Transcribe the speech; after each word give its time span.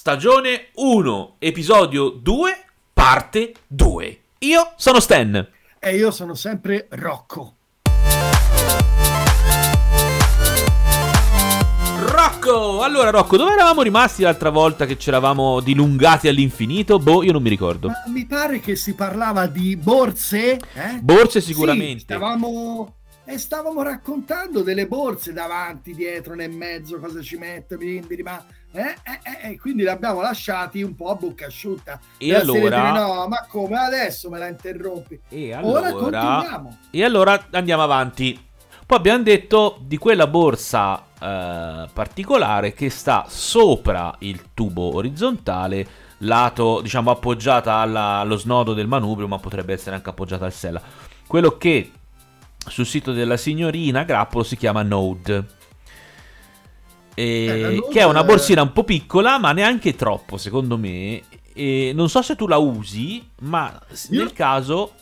stagione 0.00 0.68
1, 0.76 1.36
episodio 1.40 2.08
2, 2.08 2.64
parte 2.94 3.52
2. 3.66 4.20
Io 4.38 4.72
sono 4.76 4.98
Stan. 4.98 5.46
E 5.78 5.94
io 5.94 6.10
sono 6.10 6.32
sempre 6.32 6.86
Rocco. 6.88 7.56
Rocco! 11.98 12.80
Allora, 12.80 13.10
Rocco, 13.10 13.36
dove 13.36 13.52
eravamo 13.52 13.82
rimasti 13.82 14.22
l'altra 14.22 14.48
volta 14.48 14.86
che 14.86 14.96
ci 14.96 15.10
eravamo 15.10 15.60
dilungati 15.60 16.28
all'infinito? 16.28 16.98
Boh, 16.98 17.22
io 17.22 17.32
non 17.32 17.42
mi 17.42 17.50
ricordo. 17.50 17.88
Ma 17.88 18.02
mi 18.06 18.24
pare 18.24 18.58
che 18.60 18.76
si 18.76 18.94
parlava 18.94 19.48
di 19.48 19.76
borse. 19.76 20.52
Eh? 20.52 20.98
Borse 21.02 21.42
sicuramente. 21.42 21.98
Sì, 21.98 22.04
stavamo 22.04 22.94
e 23.30 23.38
stavamo 23.38 23.82
raccontando 23.82 24.62
delle 24.62 24.88
borse 24.88 25.32
davanti, 25.32 25.94
dietro, 25.94 26.34
nel 26.34 26.50
mezzo, 26.50 26.98
cosa 26.98 27.20
ci 27.20 27.36
mette, 27.36 27.76
quindi, 27.76 28.22
ma 28.22 28.42
eh, 28.72 28.94
eh, 29.02 29.50
eh, 29.50 29.58
quindi 29.58 29.82
l'abbiamo 29.82 30.20
lasciati 30.20 30.82
un 30.82 30.94
po' 30.94 31.10
a 31.10 31.14
bocca 31.16 31.46
asciutta. 31.46 31.98
E, 32.18 32.34
allora... 32.34 32.92
no, 32.92 33.26
ma 33.26 33.44
come 33.48 33.76
adesso 33.76 34.30
me 34.30 34.38
la 34.38 34.48
interrompi? 34.48 35.20
E 35.28 35.52
allora... 35.52 35.94
Ora 35.94 36.76
E 36.90 37.04
allora 37.04 37.46
andiamo 37.50 37.82
avanti. 37.82 38.48
Poi 38.86 38.98
abbiamo 38.98 39.22
detto 39.22 39.78
di 39.82 39.98
quella 39.98 40.26
borsa 40.26 41.04
eh, 41.20 41.88
particolare 41.92 42.72
che 42.72 42.90
sta 42.90 43.26
sopra 43.28 44.14
il 44.20 44.46
tubo 44.54 44.94
orizzontale, 44.94 45.86
lato 46.18 46.80
diciamo 46.80 47.10
appoggiata 47.10 47.74
alla, 47.74 48.18
allo 48.18 48.36
snodo 48.36 48.72
del 48.72 48.88
manubrio, 48.88 49.28
ma 49.28 49.38
potrebbe 49.38 49.72
essere 49.72 49.96
anche 49.96 50.10
appoggiata 50.10 50.44
al 50.44 50.52
sella. 50.52 50.82
Quello 51.26 51.56
che 51.56 51.92
sul 52.66 52.86
sito 52.86 53.12
della 53.12 53.36
signorina 53.36 54.04
Grappolo 54.04 54.44
si 54.44 54.56
chiama 54.56 54.82
Node. 54.82 55.58
Eh, 57.14 57.82
che 57.90 58.00
è 58.00 58.04
una 58.04 58.24
borsina 58.24 58.62
un 58.62 58.72
po' 58.72 58.84
piccola, 58.84 59.38
ma 59.38 59.52
neanche 59.52 59.94
troppo, 59.94 60.36
secondo 60.36 60.76
me. 60.78 61.22
E 61.52 61.92
non 61.94 62.08
so 62.08 62.22
se 62.22 62.36
tu 62.36 62.46
la 62.46 62.56
usi, 62.56 63.26
ma 63.40 63.78
io... 64.10 64.22
nel 64.22 64.32
caso 64.32 64.92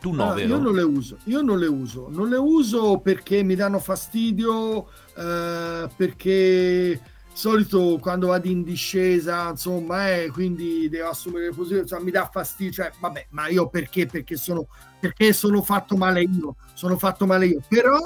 tu 0.00 0.12
no, 0.12 0.30
ah, 0.30 0.40
Io 0.40 0.58
non 0.58 0.74
le 0.74 0.82
uso, 0.82 1.18
io 1.24 1.40
non 1.40 1.58
le 1.58 1.66
uso, 1.66 2.08
non 2.10 2.28
le 2.28 2.36
uso 2.36 2.98
perché 2.98 3.42
mi 3.42 3.54
danno 3.54 3.78
fastidio, 3.78 4.88
eh, 5.16 5.88
perché 5.96 7.00
solito 7.32 7.98
quando 8.00 8.28
vado 8.28 8.48
in 8.48 8.62
discesa, 8.62 9.50
insomma, 9.50 10.14
eh, 10.14 10.30
quindi 10.30 10.88
devo 10.88 11.08
assumere 11.08 11.46
le 11.46 11.50
posizioni, 11.50 11.82
insomma, 11.82 12.04
mi 12.04 12.10
dà 12.10 12.28
fastidio, 12.30 12.72
cioè, 12.72 12.92
vabbè, 13.00 13.26
ma 13.30 13.48
io 13.48 13.68
perché? 13.68 14.06
Perché 14.06 14.36
sono, 14.36 14.68
perché 15.00 15.32
sono 15.32 15.62
fatto 15.62 15.96
male 15.96 16.22
io, 16.22 16.56
sono 16.74 16.96
fatto 16.96 17.26
male 17.26 17.46
io, 17.46 17.60
però 17.68 17.98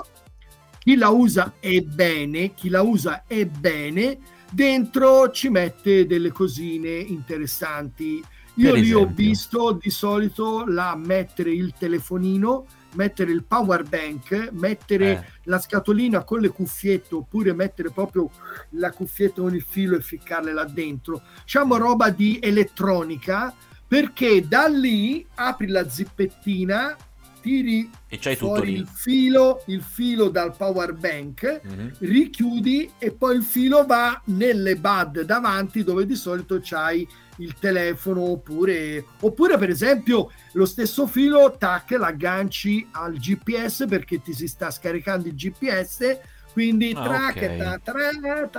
chi 0.80 0.96
la 0.96 1.10
usa 1.10 1.52
è 1.60 1.80
bene, 1.82 2.54
chi 2.54 2.70
la 2.70 2.80
usa 2.80 3.24
è 3.26 3.44
bene, 3.44 4.18
dentro 4.50 5.30
ci 5.30 5.50
mette 5.50 6.06
delle 6.06 6.32
cosine 6.32 6.88
interessanti. 6.88 8.24
Io 8.54 8.74
lì 8.74 8.92
ho 8.92 9.06
visto 9.06 9.78
di 9.80 9.90
solito 9.90 10.64
la 10.66 10.96
mettere 10.96 11.50
il 11.52 11.72
telefonino 11.78 12.66
mettere 12.94 13.30
il 13.30 13.44
power 13.44 13.84
bank, 13.84 14.50
mettere 14.52 15.10
eh. 15.10 15.24
la 15.44 15.58
scatolina 15.58 16.24
con 16.24 16.40
le 16.40 16.48
cuffiette 16.48 17.14
oppure 17.14 17.52
mettere 17.52 17.90
proprio 17.90 18.30
la 18.70 18.90
cuffietta 18.90 19.42
con 19.42 19.54
il 19.54 19.62
filo 19.62 19.96
e 19.96 20.00
ficcarle 20.00 20.52
là 20.52 20.64
dentro. 20.64 21.22
Diciamo 21.42 21.76
roba 21.76 22.10
di 22.10 22.38
elettronica 22.42 23.54
perché 23.86 24.46
da 24.46 24.66
lì 24.66 25.26
apri 25.34 25.66
la 25.66 25.88
zippettina 25.88 26.96
tiri 27.40 27.90
e 28.08 28.18
c'hai 28.18 28.36
fuori 28.36 28.72
il 28.72 28.86
filo, 28.86 29.62
il 29.66 29.82
filo 29.82 30.28
dal 30.28 30.54
power 30.56 30.92
bank, 30.92 31.60
mm-hmm. 31.66 31.88
richiudi 32.00 32.90
e 32.98 33.12
poi 33.12 33.36
il 33.36 33.42
filo 33.42 33.84
va 33.84 34.20
nelle 34.26 34.76
bud 34.76 35.22
davanti 35.22 35.82
dove 35.84 36.06
di 36.06 36.14
solito 36.14 36.60
c'hai 36.62 37.06
il 37.36 37.54
telefono 37.58 38.22
oppure, 38.22 39.04
oppure 39.20 39.56
per 39.58 39.70
esempio 39.70 40.30
lo 40.52 40.66
stesso 40.66 41.06
filo 41.06 41.56
tac 41.58 41.92
l'agganci 41.92 42.86
al 42.92 43.14
GPS 43.14 43.86
perché 43.88 44.20
ti 44.20 44.32
si 44.32 44.46
sta 44.46 44.70
scaricando 44.70 45.28
il 45.28 45.34
GPS 45.34 46.18
quindi 46.52 46.92
ah, 46.94 47.02
track 47.02 47.36
okay. 47.36 47.58
ta, 47.58 47.80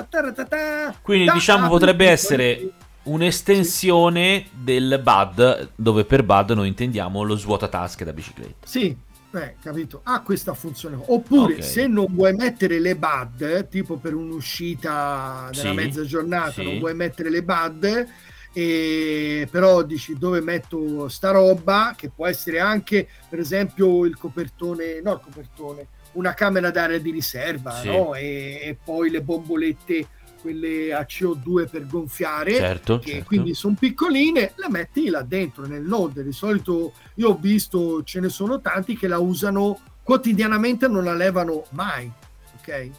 ta, 0.09 0.45
ta, 0.45 0.95
quindi 1.01 1.29
diciamo 1.31 1.67
potrebbe 1.67 2.07
essere 2.07 2.72
un'estensione 3.03 4.44
sì. 4.44 4.50
del 4.63 5.01
BUD, 5.03 5.72
dove 5.75 6.06
per 6.06 6.23
BUD 6.23 6.51
noi 6.51 6.67
intendiamo 6.67 7.23
lo 7.23 7.35
svuotatasche 7.35 8.06
da 8.06 8.13
bicicletta. 8.13 8.67
Sì, 8.67 8.95
Beh, 9.31 9.56
capito, 9.62 10.01
ha 10.03 10.22
questa 10.23 10.53
funzione. 10.53 11.01
Oppure 11.06 11.53
okay. 11.53 11.63
se 11.63 11.88
non 11.88 12.07
vuoi 12.09 12.34
mettere 12.34 12.79
le 12.79 12.97
BUD, 12.97 13.69
tipo 13.69 13.95
per 13.95 14.13
un'uscita 14.13 15.50
della 15.53 15.69
sì, 15.69 15.75
mezza 15.75 16.03
giornata, 16.03 16.51
sì. 16.51 16.63
non 16.63 16.79
vuoi 16.79 16.94
mettere 16.94 17.29
le 17.29 17.41
BUD, 17.41 18.07
e 18.51 19.47
però 19.50 19.83
dici 19.83 20.18
dove 20.18 20.41
metto 20.41 21.07
sta 21.07 21.31
roba, 21.31 21.94
che 21.95 22.09
può 22.09 22.28
essere 22.28 22.59
anche, 22.59 23.07
per 23.29 23.39
esempio, 23.39 24.03
il 24.03 24.18
copertone, 24.18 25.00
no 25.01 25.13
il 25.13 25.22
copertone, 25.23 25.88
una 26.13 26.33
camera 26.33 26.69
d'aria 26.69 27.00
di 27.00 27.12
riserva, 27.12 27.79
sì. 27.79 27.88
no? 27.88 28.13
e, 28.16 28.59
e 28.62 28.78
poi 28.83 29.09
le 29.09 29.22
bombolette 29.22 30.07
quelle 30.41 30.94
a 30.94 31.06
CO2 31.07 31.69
per 31.69 31.85
gonfiare, 31.85 32.56
certo, 32.56 33.00
che 33.00 33.12
certo. 33.12 33.25
quindi 33.25 33.53
sono 33.53 33.75
piccoline, 33.79 34.53
le 34.56 34.69
metti 34.69 35.09
là 35.09 35.22
dentro 35.22 35.66
nel 35.66 35.84
node. 35.84 36.24
Di 36.24 36.31
solito 36.31 36.94
io 37.16 37.29
ho 37.29 37.38
visto, 37.40 38.03
ce 38.03 38.19
ne 38.19 38.29
sono 38.29 38.59
tanti 38.59 38.97
che 38.97 39.07
la 39.07 39.19
usano 39.19 39.80
quotidianamente, 40.03 40.88
non 40.88 41.03
la 41.03 41.13
levano 41.13 41.66
mai. 41.69 42.12
Ok? 42.59 42.90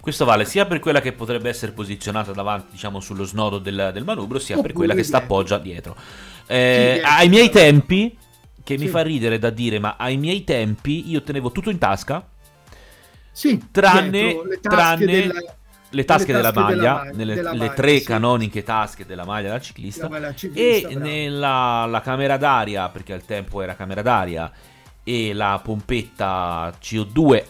Questo 0.00 0.24
vale 0.24 0.44
sia 0.44 0.64
per 0.64 0.78
quella 0.78 1.00
che 1.00 1.12
potrebbe 1.12 1.48
essere 1.48 1.72
posizionata 1.72 2.32
davanti, 2.32 2.68
diciamo, 2.70 3.00
sullo 3.00 3.24
snodo 3.24 3.58
del, 3.58 3.90
del 3.92 4.04
manubrio, 4.04 4.40
sia 4.40 4.54
Oppure 4.54 4.68
per 4.68 4.78
quella 4.78 4.94
che 4.94 5.02
sta 5.02 5.18
appoggia 5.18 5.58
dietro. 5.58 5.96
Eh, 6.46 7.02
ai 7.04 7.28
miei 7.28 7.50
tempi, 7.50 8.16
che 8.62 8.78
sì. 8.78 8.84
mi 8.84 8.88
fa 8.88 9.02
ridere 9.02 9.38
da 9.38 9.50
dire, 9.50 9.78
ma 9.78 9.96
ai 9.98 10.16
miei 10.16 10.44
tempi 10.44 11.10
io 11.10 11.22
tenevo 11.22 11.50
tutto 11.52 11.68
in 11.68 11.78
tasca. 11.78 12.26
Sì, 13.32 13.66
tranne, 13.70 14.10
dietro, 14.10 14.58
tranne 14.60 15.06
della 15.06 15.56
le 15.90 16.04
tasche, 16.04 16.32
della 16.32 16.52
maglia, 16.52 17.02
della, 17.04 17.10
nelle 17.14 17.34
della 17.34 17.52
le 17.52 17.58
maglia, 17.58 17.72
tre 17.72 17.98
sì. 17.98 18.04
canoniche 18.04 18.62
tasche 18.62 19.06
della 19.06 19.24
maglia 19.24 19.50
da 19.50 19.60
ciclista, 19.60 20.08
ciclista 20.34 20.60
e 20.60 20.80
bravo. 20.82 20.98
nella 20.98 22.00
camera 22.02 22.36
d'aria, 22.36 22.88
perché 22.88 23.12
al 23.12 23.24
tempo 23.24 23.62
era 23.62 23.74
camera 23.74 24.02
d'aria, 24.02 24.50
e 25.02 25.32
la 25.32 25.60
pompetta 25.62 26.72
CO2, 26.80 27.44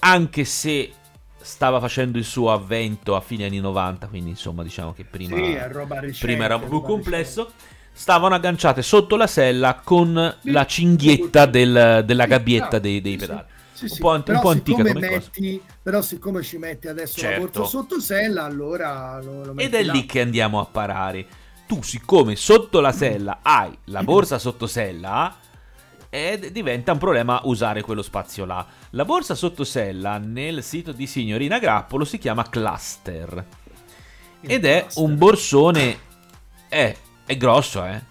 anche 0.00 0.44
se 0.44 0.92
stava 1.40 1.78
facendo 1.78 2.18
il 2.18 2.24
suo 2.24 2.52
avvento 2.52 3.14
a 3.14 3.20
fine 3.20 3.44
anni 3.44 3.60
90, 3.60 4.06
quindi 4.08 4.30
insomma 4.30 4.62
diciamo 4.62 4.92
che 4.92 5.04
prima, 5.04 5.36
sì, 5.36 5.56
recente, 5.56 6.16
prima 6.20 6.44
era 6.44 6.56
un 6.56 6.62
po' 6.62 6.68
più 6.68 6.82
complesso. 6.82 7.52
Stavano 7.96 8.34
agganciate 8.34 8.82
sotto 8.82 9.14
la 9.14 9.28
sella 9.28 9.80
con 9.84 10.36
la 10.40 10.66
cinghietta 10.66 11.46
del, 11.46 12.02
della 12.04 12.26
gabbietta 12.26 12.80
dei, 12.80 13.00
dei 13.00 13.16
pedali. 13.16 13.44
Sì, 13.88 13.94
sì. 13.94 14.02
Un, 14.02 14.08
po 14.08 14.10
ant- 14.10 14.28
un 14.28 14.40
po' 14.40 14.48
antica 14.50 14.82
come 14.82 14.94
metti, 14.94 15.58
cosa. 15.58 15.74
Però 15.82 16.02
siccome 16.02 16.42
ci 16.42 16.58
metti 16.58 16.88
adesso 16.88 17.18
certo. 17.18 17.40
la 17.40 17.46
borsa 17.46 17.64
sotto 17.64 18.00
sella, 18.00 18.44
allora 18.44 19.20
lo, 19.22 19.44
lo 19.44 19.56
Ed 19.56 19.74
è 19.74 19.82
là. 19.82 19.92
lì 19.92 20.06
che 20.06 20.20
andiamo 20.20 20.60
a 20.60 20.64
parare. 20.64 21.26
Tu 21.66 21.82
siccome 21.82 22.36
sotto 22.36 22.80
la 22.80 22.92
sella 22.92 23.38
hai 23.42 23.76
la 23.84 24.02
borsa 24.02 24.38
sotto 24.38 24.66
sella, 24.66 25.36
ed 26.10 26.48
diventa 26.48 26.92
un 26.92 26.98
problema 26.98 27.40
usare 27.44 27.82
quello 27.82 28.02
spazio 28.02 28.44
là. 28.44 28.64
La 28.90 29.04
borsa 29.04 29.34
sotto 29.34 29.64
sella 29.64 30.18
nel 30.18 30.62
sito 30.62 30.92
di 30.92 31.06
Signorina 31.06 31.58
Grappolo 31.58 32.04
si 32.04 32.18
chiama 32.18 32.48
Cluster. 32.48 33.46
Ed 34.40 34.64
è 34.64 34.86
un 34.96 35.16
borsone... 35.16 35.98
È, 36.68 36.96
è 37.24 37.36
grosso, 37.36 37.84
eh. 37.84 38.02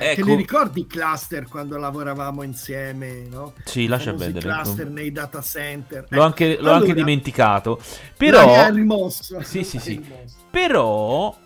Ecco. 0.00 0.22
Te 0.22 0.30
li 0.30 0.36
ricordi 0.36 0.80
i 0.82 0.86
cluster 0.86 1.48
quando 1.48 1.76
lavoravamo 1.76 2.44
insieme? 2.44 3.26
No? 3.28 3.54
Sì, 3.64 3.88
lascia 3.88 4.14
perdere. 4.14 4.38
I 4.38 4.52
cluster 4.52 4.88
nei 4.88 5.10
data 5.10 5.42
center. 5.42 6.06
L'ho, 6.10 6.22
anche, 6.22 6.54
l'ho 6.54 6.58
allora, 6.60 6.76
anche, 6.76 6.94
dimenticato. 6.94 7.80
Però... 8.16 8.70
Rimosso. 8.70 9.42
Sì, 9.42 9.64
sì, 9.64 9.80
sì. 9.80 10.00
Però 10.48 11.36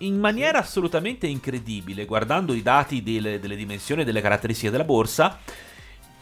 in 0.00 0.18
maniera 0.18 0.58
assolutamente 0.58 1.26
incredibile, 1.26 2.04
guardando 2.04 2.52
i 2.52 2.60
dati 2.60 3.02
delle, 3.02 3.40
delle 3.40 3.56
dimensioni 3.56 4.02
e 4.02 4.04
delle 4.04 4.20
caratteristiche 4.20 4.70
della 4.70 4.84
borsa, 4.84 5.38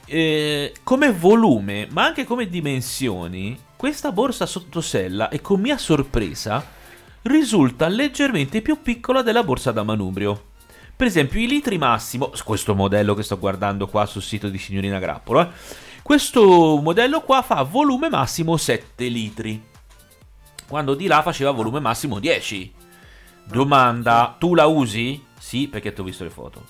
eh, 0.07 0.73
come 0.85 1.11
volume, 1.11 1.89
ma 1.91 2.05
anche 2.05 2.23
come 2.23 2.49
dimensioni, 2.49 3.59
questa 3.75 4.13
borsa 4.13 4.47
sottosella, 4.47 5.29
e 5.29 5.41
con 5.41 5.61
mia 5.61 5.77
sorpresa, 5.77 6.65
risulta 7.23 7.89
leggermente 7.89 8.63
più 8.63 8.81
piccola 8.81 9.23
della 9.23 9.43
borsa 9.43 9.73
da 9.73 9.83
manubrio. 9.83 10.45
Per 11.01 11.09
esempio, 11.09 11.41
i 11.41 11.47
litri 11.47 11.79
massimo, 11.79 12.31
questo 12.45 12.75
modello 12.75 13.15
che 13.15 13.23
sto 13.23 13.39
guardando 13.39 13.87
qua 13.87 14.05
sul 14.05 14.21
sito 14.21 14.51
di 14.51 14.59
Signorina 14.59 14.99
Grappolo, 14.99 15.41
eh, 15.41 15.49
questo 16.03 16.79
modello 16.83 17.23
qua 17.23 17.41
fa 17.41 17.63
volume 17.63 18.11
massimo 18.11 18.59
7 18.59 19.07
litri, 19.07 19.65
quando 20.69 20.95
di 20.95 21.07
là 21.07 21.23
faceva 21.23 21.53
volume 21.53 21.81
massimo 21.81 22.19
10. 22.19 22.75
Domanda, 23.45 24.37
tu 24.39 24.55
la 24.55 24.67
usi? 24.67 25.25
Sì, 25.39 25.69
perché 25.69 25.95
ti 25.95 26.03
ho 26.03 26.05
visto 26.05 26.23
le 26.23 26.29
foto. 26.29 26.67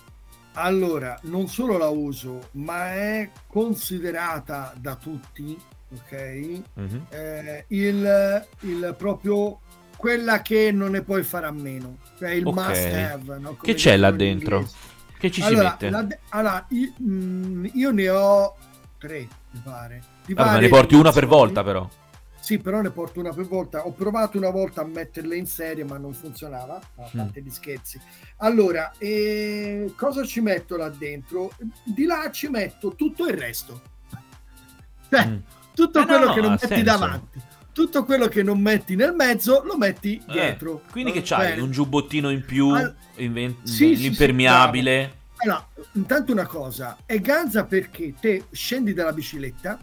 Allora, 0.53 1.19
non 1.23 1.49
solo 1.49 1.77
la 1.77 1.89
uso, 1.89 2.51
ma 2.53 2.95
è 2.95 3.33
considerata 3.49 4.73
da 4.77 4.95
tutti, 4.95 5.59
ok? 5.93 6.63
Mm-hmm. 6.79 7.01
Eh, 7.09 7.65
il, 7.67 8.47
il 8.61 8.95
proprio 8.97 9.59
quella 10.01 10.41
che 10.41 10.73
non 10.73 10.93
ne 10.93 11.03
puoi 11.03 11.23
fare 11.23 11.45
a 11.47 11.51
meno, 11.51 11.99
cioè 12.19 12.31
il 12.31 12.47
Ok. 12.47 12.55
must 12.55 12.87
have. 12.95 13.39
no? 13.39 13.55
Che 13.61 13.75
c'è 13.75 13.99
là 13.99 14.11
dentro? 14.11 14.57
inglese. 14.57 14.77
Che 15.19 15.31
ci 15.31 15.43
allora, 15.43 15.77
si 15.79 15.85
mette? 15.91 16.07
de- 16.07 16.19
allora, 16.31 16.65
io, 16.71 16.93
mm, 17.03 17.67
io 17.75 17.91
ne 17.93 18.09
ho 18.09 18.57
tre, 18.97 19.29
mi 19.51 19.61
pare. 19.63 20.03
Di 20.25 20.33
varie 20.33 20.61
ne 20.63 20.69
porti 20.69 20.95
una 20.95 21.13
per 21.13 21.27
volta, 21.27 21.63
però. 21.63 21.87
Sì, 22.41 22.57
però 22.59 22.81
ne 22.81 22.91
porto 22.91 23.21
una 23.21 23.35
per 23.35 23.45
volta. 23.45 23.87
Ho 23.87 23.93
provato 23.93 24.39
una 24.39 24.49
volta 24.49 24.81
a 24.81 24.87
metterle 24.87 25.37
in 25.37 25.47
serie, 25.47 25.85
ma 25.85 25.99
non 25.99 26.15
funzionava, 26.15 26.77
a 26.97 27.11
Mm. 27.13 27.19
parte 27.19 27.43
gli 27.43 27.51
scherzi. 27.51 28.01
Allora, 28.39 28.93
eh, 28.97 29.93
cosa 29.95 30.25
ci 30.25 30.41
metto 30.41 30.79
là 30.79 30.89
dentro? 30.89 31.53
Di 31.85 32.07
là 32.07 32.31
ci 32.33 32.49
metto 32.49 32.95
tutto 32.95 33.27
il 33.29 33.37
resto. 33.37 33.83
Cioè, 35.11 35.27
Mm. 35.27 35.37
tutto 35.75 36.01
Eh, 36.01 36.07
quello 36.07 36.27
no, 36.29 36.33
che 36.33 36.41
non 36.41 36.51
metti 36.53 36.67
senso. 36.67 36.83
davanti, 36.85 37.41
tutto 37.73 38.05
quello 38.05 38.29
che 38.29 38.43
non 38.43 38.61
metti 38.61 38.97
nel 38.97 39.13
mezzo, 39.15 39.63
lo 39.65 39.77
metti 39.77 40.17
Eh, 40.29 40.33
dietro. 40.33 40.83
quindi 40.91 41.13
che 41.13 41.23
c'hai? 41.23 41.51
bene. 41.51 41.63
Un 41.63 41.71
giubbottino 41.71 42.31
in 42.31 42.45
più, 42.45 42.69
Al- 42.71 42.95
inven- 43.17 43.57
Sì, 43.63 43.73
sì, 43.95 43.97
sì, 43.97 44.03
l'impermeabile. 44.03 45.19
Allora, 45.43 45.67
intanto 45.93 46.33
una 46.33 46.47
cosa, 46.47 46.99
è 47.07 47.19
ganza 47.21 47.65
perché 47.65 48.13
te 48.21 48.45
scendi 48.51 48.93
dalla 48.93 49.13
bicicletta, 49.13 49.79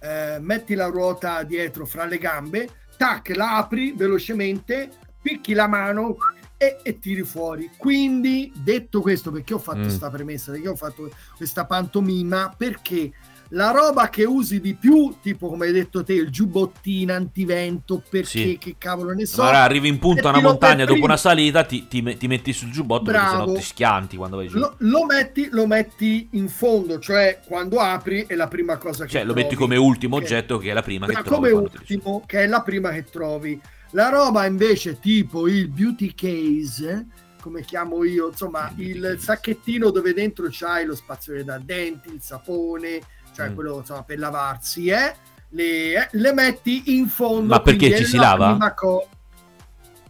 eh, 0.00 0.38
metti 0.40 0.74
la 0.74 0.86
ruota 0.86 1.42
dietro 1.44 1.86
fra 1.86 2.04
le 2.04 2.18
gambe, 2.18 2.68
tac, 2.96 3.34
la 3.36 3.56
apri 3.58 3.92
velocemente, 3.96 4.90
picchi 5.22 5.52
la 5.54 5.68
mano 5.68 6.16
e, 6.56 6.78
e 6.82 6.98
tiri 6.98 7.22
fuori. 7.22 7.70
Quindi, 7.76 8.52
detto 8.56 9.00
questo, 9.00 9.30
perché 9.30 9.54
ho 9.54 9.58
fatto 9.60 9.78
Mm. 9.78 9.82
questa 9.82 10.10
premessa, 10.10 10.50
perché 10.50 10.68
ho 10.68 10.74
fatto 10.76 11.08
questa 11.36 11.64
pantomima, 11.64 12.52
perché 12.56 13.12
la 13.50 13.70
roba 13.70 14.10
che 14.10 14.24
usi 14.24 14.60
di 14.60 14.74
più, 14.74 15.16
tipo 15.22 15.48
come 15.48 15.66
hai 15.66 15.72
detto 15.72 16.04
te, 16.04 16.12
il 16.12 16.30
giubbottino 16.30 17.12
antivento, 17.14 18.02
perché 18.08 18.26
Sì. 18.28 18.58
che 18.60 18.74
cavolo 18.78 19.12
ne 19.12 19.24
so. 19.26 19.42
Magari 19.42 19.56
arrivi 19.64 19.88
in 19.88 19.98
punta 19.98 20.28
a 20.28 20.32
una 20.32 20.40
montagna 20.42 20.84
dopo 20.84 21.04
una 21.04 21.16
salita, 21.16 21.64
ti, 21.64 21.86
ti 21.88 22.02
ti 22.18 22.26
metti 22.26 22.52
sul 22.52 22.70
giubbotto 22.70 23.04
perché 23.04 23.20
Bravo. 23.20 23.44
sennò 23.46 23.58
ti 23.58 23.62
schianti 23.64 24.16
quando 24.16 24.36
vai 24.36 24.48
giù. 24.48 24.58
Lo, 24.58 24.74
lo 24.78 25.04
metti, 25.06 25.48
lo 25.50 25.66
metti 25.66 26.28
in 26.32 26.48
fondo, 26.48 26.98
cioè 26.98 27.40
quando 27.46 27.78
apri 27.78 28.26
è 28.26 28.34
la 28.34 28.48
prima 28.48 28.76
cosa 28.76 29.04
che 29.04 29.10
cioè, 29.12 29.20
lo 29.24 29.32
trovi. 29.32 29.42
metti 29.42 29.54
come 29.56 29.76
ultimo 29.76 30.16
oggetto, 30.16 30.58
che 30.58 30.70
è 30.70 30.72
la 30.74 30.82
prima 30.82 31.06
Ma 31.06 31.14
che 31.14 31.22
trovi. 31.22 31.50
come 31.50 31.50
ultimo, 31.50 32.22
che 32.26 32.40
è 32.42 32.46
la 32.46 32.60
prima 32.62 32.90
che 32.90 33.04
trovi. 33.04 33.58
La 33.92 34.10
roba 34.10 34.44
invece 34.44 34.98
tipo 35.00 35.48
il 35.48 35.68
beauty 35.68 36.12
case, 36.14 37.06
come 37.40 37.62
chiamo 37.64 38.04
io, 38.04 38.28
insomma, 38.28 38.70
Il 38.76 39.16
sacchettino 39.18 39.90
dove 39.90 40.12
dentro 40.12 40.48
c'hai 40.50 40.84
lo 40.84 40.94
spazzolino 40.94 41.44
da 41.44 41.58
denti, 41.64 42.10
il 42.12 42.20
sapone, 42.20 43.00
cioè 43.38 43.50
Mm. 43.50 43.54
quello 43.54 43.78
insomma, 43.78 44.02
per 44.02 44.18
lavarsi, 44.18 44.88
eh? 44.88 45.14
Le, 45.50 45.92
eh, 45.94 46.08
le 46.10 46.32
metti 46.32 46.96
in 46.96 47.08
fondo. 47.08 47.54
Ma 47.54 47.60
perché 47.60 47.96
ci 47.96 48.04
si 48.04 48.16
la 48.16 48.34
lava? 48.36 48.72
co- 48.74 49.08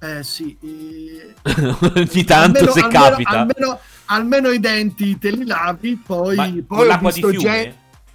eh 0.00 0.22
sì, 0.22 0.56
eh, 0.62 1.34
Ogni 1.94 2.24
tanto 2.24 2.58
almeno- 2.58 2.72
se 2.72 2.80
almeno- 2.80 2.88
capita. 3.04 3.30
Almeno, 3.30 3.80
almeno 4.06 4.48
i 4.48 4.58
denti 4.60 5.18
te 5.18 5.30
li 5.30 5.44
lavi, 5.44 5.96
poi, 6.04 6.36
Ma 6.36 6.44
poi 6.44 6.64
con 6.66 6.78
ho 6.78 6.84
l'acqua 6.84 7.10
di 7.12 7.20
visto 7.20 7.28
fiume? 7.40 7.62
gen- 7.62 7.74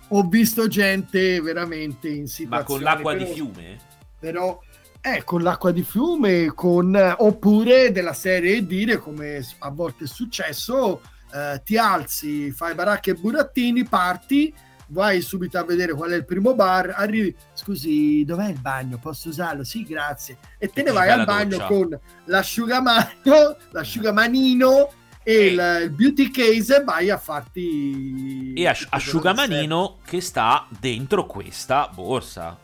ho 0.09 0.23
visto 0.23 0.67
gente 0.67 1.41
veramente 1.41 2.07
in 2.09 2.21
Ma 2.21 2.27
situazioni 2.27 2.65
con 2.65 2.81
l'acqua 2.81 3.13
di 3.13 3.23
però- 3.23 3.33
fiume? 3.35 3.77
però 4.19 4.59
eh, 5.01 5.23
con 5.25 5.41
l'acqua 5.43 5.71
di 5.71 5.83
fiume 5.83 6.45
con, 6.53 7.15
oppure 7.17 7.91
della 7.91 8.13
serie 8.13 8.65
dire 8.65 8.97
come 8.97 9.45
a 9.59 9.69
volte 9.69 10.05
è 10.05 10.07
successo 10.07 11.01
eh, 11.33 11.61
ti 11.65 11.77
alzi 11.77 12.51
fai 12.51 12.73
baracche 12.75 13.11
e 13.11 13.15
burattini 13.15 13.83
parti 13.83 14.53
vai 14.93 15.21
subito 15.21 15.57
a 15.57 15.63
vedere 15.65 15.93
qual 15.93 16.11
è 16.11 16.15
il 16.15 16.23
primo 16.25 16.53
bar 16.55 16.93
arrivi 16.95 17.35
scusi 17.53 18.23
dov'è 18.23 18.47
il 18.49 18.59
bagno 18.61 18.97
posso 18.99 19.27
usarlo 19.29 19.63
sì 19.65 19.83
grazie 19.83 20.37
e 20.57 20.69
te 20.69 20.83
ne 20.83 20.91
vai 20.91 21.09
al 21.09 21.25
bagno 21.25 21.57
doccia. 21.57 21.65
con 21.67 21.99
l'asciugamano 22.25 23.09
l'asciugamanino 23.71 24.91
e 25.23 25.45
il, 25.47 25.79
il 25.83 25.89
beauty 25.91 26.29
case 26.31 26.77
e 26.81 26.83
vai 26.83 27.09
a 27.09 27.17
farti 27.17 28.53
E 28.55 28.67
as- 28.67 28.79
tutto 28.79 28.89
quello 28.89 28.89
che 28.89 28.95
asciugamanino 28.95 29.97
che 30.05 30.21
sta 30.21 30.67
dentro 30.79 31.25
questa 31.25 31.89
borsa. 31.93 32.57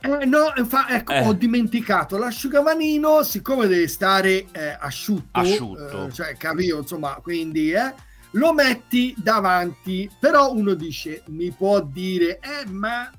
Eh, 0.00 0.24
no, 0.26 0.52
infa- 0.56 0.88
ecco, 0.90 1.12
Eh. 1.12 1.26
ho 1.26 1.32
dimenticato 1.32 2.16
l'asciugamanino, 2.18 3.22
siccome 3.22 3.66
deve 3.66 3.88
stare 3.88 4.46
eh, 4.52 4.76
asciutto, 4.78 5.40
Asciutto. 5.40 6.06
eh, 6.06 6.12
cioè 6.12 6.36
capito, 6.36 6.78
insomma, 6.78 7.18
quindi 7.22 7.72
eh, 7.72 7.92
lo 8.34 8.52
metti 8.52 9.14
davanti, 9.16 10.10
però 10.18 10.52
uno 10.52 10.74
dice, 10.74 11.22
mi 11.26 11.50
può 11.50 11.80
dire, 11.80 12.38
eh, 12.40 12.66
ma, 12.68 13.10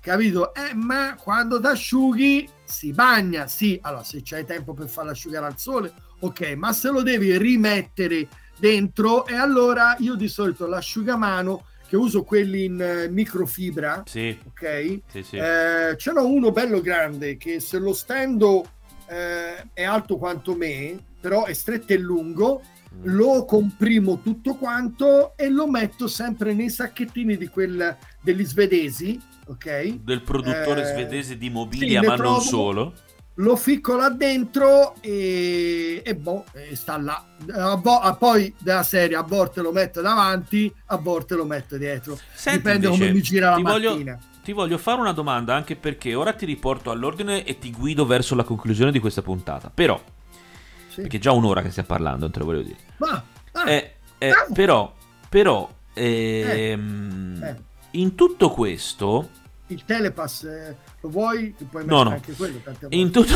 capito, 0.00 0.54
eh, 0.54 0.74
ma 0.74 1.16
quando 1.18 1.60
ti 1.60 1.66
asciughi 1.66 2.48
si 2.64 2.92
bagna, 2.92 3.46
sì, 3.46 3.78
allora 3.82 4.04
se 4.04 4.20
c'hai 4.22 4.44
tempo 4.44 4.74
per 4.74 4.88
farlo 4.88 5.10
asciugare 5.12 5.46
al 5.46 5.58
sole, 5.58 5.92
ok, 6.20 6.52
ma 6.56 6.72
se 6.72 6.90
lo 6.90 7.02
devi 7.02 7.36
rimettere 7.38 8.28
dentro, 8.58 9.26
e 9.26 9.34
allora 9.34 9.96
io 9.98 10.14
di 10.14 10.28
solito 10.28 10.66
l'asciugamano, 10.66 11.64
che 11.88 11.96
uso 11.96 12.22
quelli 12.22 12.66
in 12.66 12.80
eh, 12.80 13.08
microfibra, 13.08 14.04
Sì, 14.06 14.38
ok? 14.46 15.00
sì, 15.08 15.22
sì. 15.22 15.36
Eh, 15.36 15.96
ce 15.96 16.12
n'ho 16.12 16.26
uno 16.26 16.52
bello 16.52 16.80
grande 16.80 17.36
che 17.36 17.58
se 17.58 17.78
lo 17.78 17.92
stendo 17.92 18.64
eh, 19.08 19.70
è 19.72 19.82
alto 19.82 20.16
quanto 20.16 20.54
me, 20.54 20.96
però 21.20 21.46
è 21.46 21.52
stretto 21.52 21.92
e 21.92 21.98
lungo. 21.98 22.62
Lo 23.02 23.44
comprimo 23.44 24.20
tutto 24.20 24.54
quanto 24.56 25.36
e 25.36 25.48
lo 25.48 25.68
metto 25.68 26.06
sempre 26.06 26.52
nei 26.54 26.70
sacchettini 26.70 27.36
di 27.36 27.48
quel, 27.48 27.96
degli 28.20 28.44
svedesi, 28.44 29.18
ok? 29.46 30.00
Del 30.02 30.22
produttore 30.22 30.82
Eh, 30.82 30.92
svedese 30.92 31.38
di 31.38 31.46
sì, 31.46 31.52
mobilia, 31.52 32.00
ne 32.00 32.06
ma 32.08 32.16
non 32.16 32.24
trovo- 32.24 32.40
solo. 32.40 32.94
Lo 33.34 33.56
ficco 33.56 33.96
là 33.96 34.10
dentro 34.10 34.96
e, 35.00 36.02
e 36.04 36.14
boh, 36.14 36.44
e 36.52 36.74
sta 36.76 36.98
là. 36.98 37.24
A 37.54 37.76
vo- 37.76 38.00
a 38.00 38.14
poi 38.14 38.52
della 38.58 38.82
serie 38.82 39.16
a 39.16 39.22
volte 39.22 39.62
lo 39.62 39.72
metto 39.72 40.02
davanti, 40.02 40.70
a 40.86 40.96
volte 40.98 41.36
lo 41.36 41.46
metto 41.46 41.78
dietro. 41.78 42.18
Senti, 42.34 42.58
Dipende 42.58 42.86
invece, 42.88 43.02
come 43.04 43.14
mi 43.14 43.22
gira 43.22 43.50
la 43.50 43.56
ti 43.56 43.62
voglio- 43.62 43.90
mattina. 43.92 44.18
Ti 44.42 44.52
voglio 44.52 44.76
fare 44.78 45.00
una 45.00 45.12
domanda 45.12 45.54
anche 45.54 45.76
perché 45.76 46.14
ora 46.14 46.32
ti 46.32 46.44
riporto 46.44 46.90
all'ordine 46.90 47.44
e 47.44 47.58
ti 47.58 47.70
guido 47.70 48.04
verso 48.04 48.34
la 48.34 48.42
conclusione 48.42 48.90
di 48.90 48.98
questa 48.98 49.22
puntata. 49.22 49.70
Però, 49.72 49.98
Sì. 50.90 51.02
perché 51.02 51.16
è 51.18 51.20
già 51.20 51.32
un'ora 51.32 51.62
che 51.62 51.70
stiamo 51.70 51.88
parlando, 51.88 52.20
non 52.20 52.30
te 52.32 52.38
lo 52.40 52.44
voglio 52.44 52.62
dire. 52.62 52.76
Ma, 52.98 53.22
ah, 53.52 53.70
Eh, 53.70 53.94
eh, 54.18 54.32
però, 54.52 54.92
però, 55.28 55.70
ehm, 55.94 57.42
Eh. 57.42 57.56
in 57.92 58.14
tutto 58.14 58.50
questo, 58.50 59.28
il 59.68 59.84
telepass 59.84 60.44
eh, 60.44 60.76
lo 61.00 61.08
vuoi? 61.08 61.54
Puoi 61.70 61.84
No, 61.86 62.02
mettere 62.02 62.04
no. 62.04 62.10
anche 62.10 62.32
quello 62.34 62.60
in 62.90 63.10
tutto, 63.12 63.34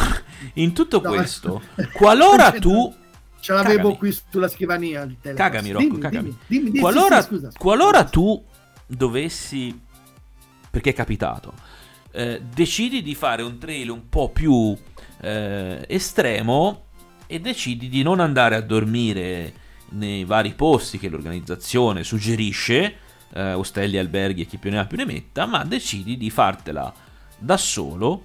in 0.54 0.72
tutto 0.72 1.00
No, 1.00 1.08
questo, 1.10 1.62
qualora 1.94 2.50
tu 2.52 2.92
ce 3.40 3.52
l'avevo 3.52 3.76
cagami. 3.90 3.96
qui 3.98 4.18
sulla 4.30 4.48
scrivania 4.48 5.02
il 5.02 5.16
telepass. 5.20 5.46
Cagami, 5.46 5.70
Rocco, 5.70 5.84
dimmi, 5.84 5.98
cagami. 5.98 6.22
Dimmi, 6.28 6.38
dimmi, 6.46 6.64
dimmi, 6.70 6.78
qualora, 6.80 7.16
sì, 7.16 7.22
sì, 7.22 7.28
scusa, 7.34 7.46
scusa. 7.48 7.58
qualora 7.58 8.04
tu 8.04 8.44
dovessi, 8.86 9.80
perché 10.70 10.90
è 10.90 10.94
capitato, 10.94 11.52
eh, 12.10 12.42
decidi 12.52 13.02
di 13.02 13.14
fare 13.14 13.42
un 13.42 13.58
trail 13.58 13.90
un 13.90 14.08
po' 14.08 14.30
più 14.30 14.76
eh, 15.20 15.84
estremo 15.88 16.82
e 17.26 17.40
decidi 17.40 17.88
di 17.88 18.02
non 18.02 18.20
andare 18.20 18.54
a 18.54 18.60
dormire 18.60 19.52
nei 19.90 20.24
vari 20.24 20.52
posti 20.54 20.98
che 20.98 21.08
l'organizzazione 21.08 22.04
suggerisce, 22.04 22.96
eh, 23.32 23.52
ostelli, 23.52 23.98
alberghi 23.98 24.42
e 24.42 24.46
chi 24.46 24.58
più 24.58 24.70
ne 24.70 24.78
ha 24.78 24.86
più 24.86 24.96
ne 24.96 25.04
metta, 25.04 25.46
ma 25.46 25.64
decidi 25.64 26.16
di 26.16 26.30
fartela 26.30 26.92
da 27.38 27.56
solo. 27.56 28.22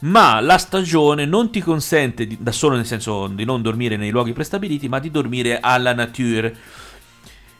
Ma 0.00 0.40
la 0.40 0.56
stagione 0.56 1.26
non 1.26 1.50
ti 1.50 1.60
consente 1.60 2.26
di- 2.26 2.38
da 2.40 2.52
solo 2.52 2.76
nel 2.76 2.86
senso 2.86 3.26
di 3.26 3.44
non 3.44 3.60
dormire 3.60 3.96
nei 3.96 4.10
luoghi 4.10 4.32
prestabiliti, 4.32 4.88
ma 4.88 4.98
di 4.98 5.10
dormire 5.10 5.60
alla 5.60 5.92
nature. 5.92 6.56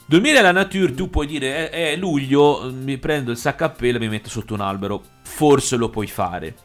Dormire 0.06 0.38
alla 0.38 0.52
nature, 0.52 0.94
tu 0.94 1.10
puoi 1.10 1.26
dire, 1.26 1.70
è, 1.70 1.92
è 1.92 1.96
luglio, 1.96 2.72
mi 2.72 2.96
prendo 2.96 3.30
il 3.30 3.36
sacco 3.36 3.64
a 3.64 3.68
pelo 3.68 3.98
e 3.98 4.00
mi 4.00 4.08
metto 4.08 4.30
sotto 4.30 4.54
un 4.54 4.60
albero. 4.60 5.02
Forse 5.22 5.76
lo 5.76 5.90
puoi 5.90 6.06
fare. 6.06 6.56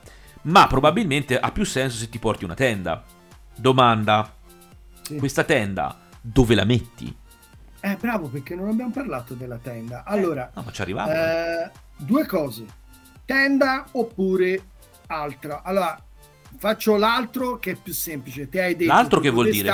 Ma 0.44 0.66
probabilmente 0.68 1.38
ha 1.38 1.52
più 1.52 1.66
senso 1.66 1.98
se 1.98 2.10
ti 2.10 2.20
porti 2.20 2.46
una 2.46 2.54
tenda. 2.54 3.04
Domanda, 3.56 4.34
Sì. 5.02 5.18
questa 5.18 5.44
tenda 5.44 5.98
dove 6.22 6.56
la 6.56 6.66
metti? 6.66 7.16
Eh, 7.80 7.96
bravo, 8.00 8.28
perché 8.30 8.56
non 8.56 8.70
abbiamo 8.70 8.92
parlato 8.92 9.34
della 9.36 9.58
tenda. 9.58 10.04
Allora, 10.06 10.50
No, 10.56 10.64
ma 10.64 10.72
ci 10.72 10.82
arrivavo. 10.82 11.12
eh, 11.12 11.72
due 11.98 12.26
cose. 12.26 12.66
Tenda 13.26 13.86
oppure 13.92 14.64
altra. 15.08 15.62
Allora, 15.64 15.98
faccio 16.58 16.96
l'altro 16.98 17.58
che 17.58 17.72
è 17.72 17.76
più 17.76 17.94
semplice. 17.94 18.50
Ti 18.50 18.60
hai 18.60 18.76
detto 18.76 18.92
L'altro 18.92 19.20
che 19.20 19.30
vuol 19.30 19.50
dire? 19.52 19.68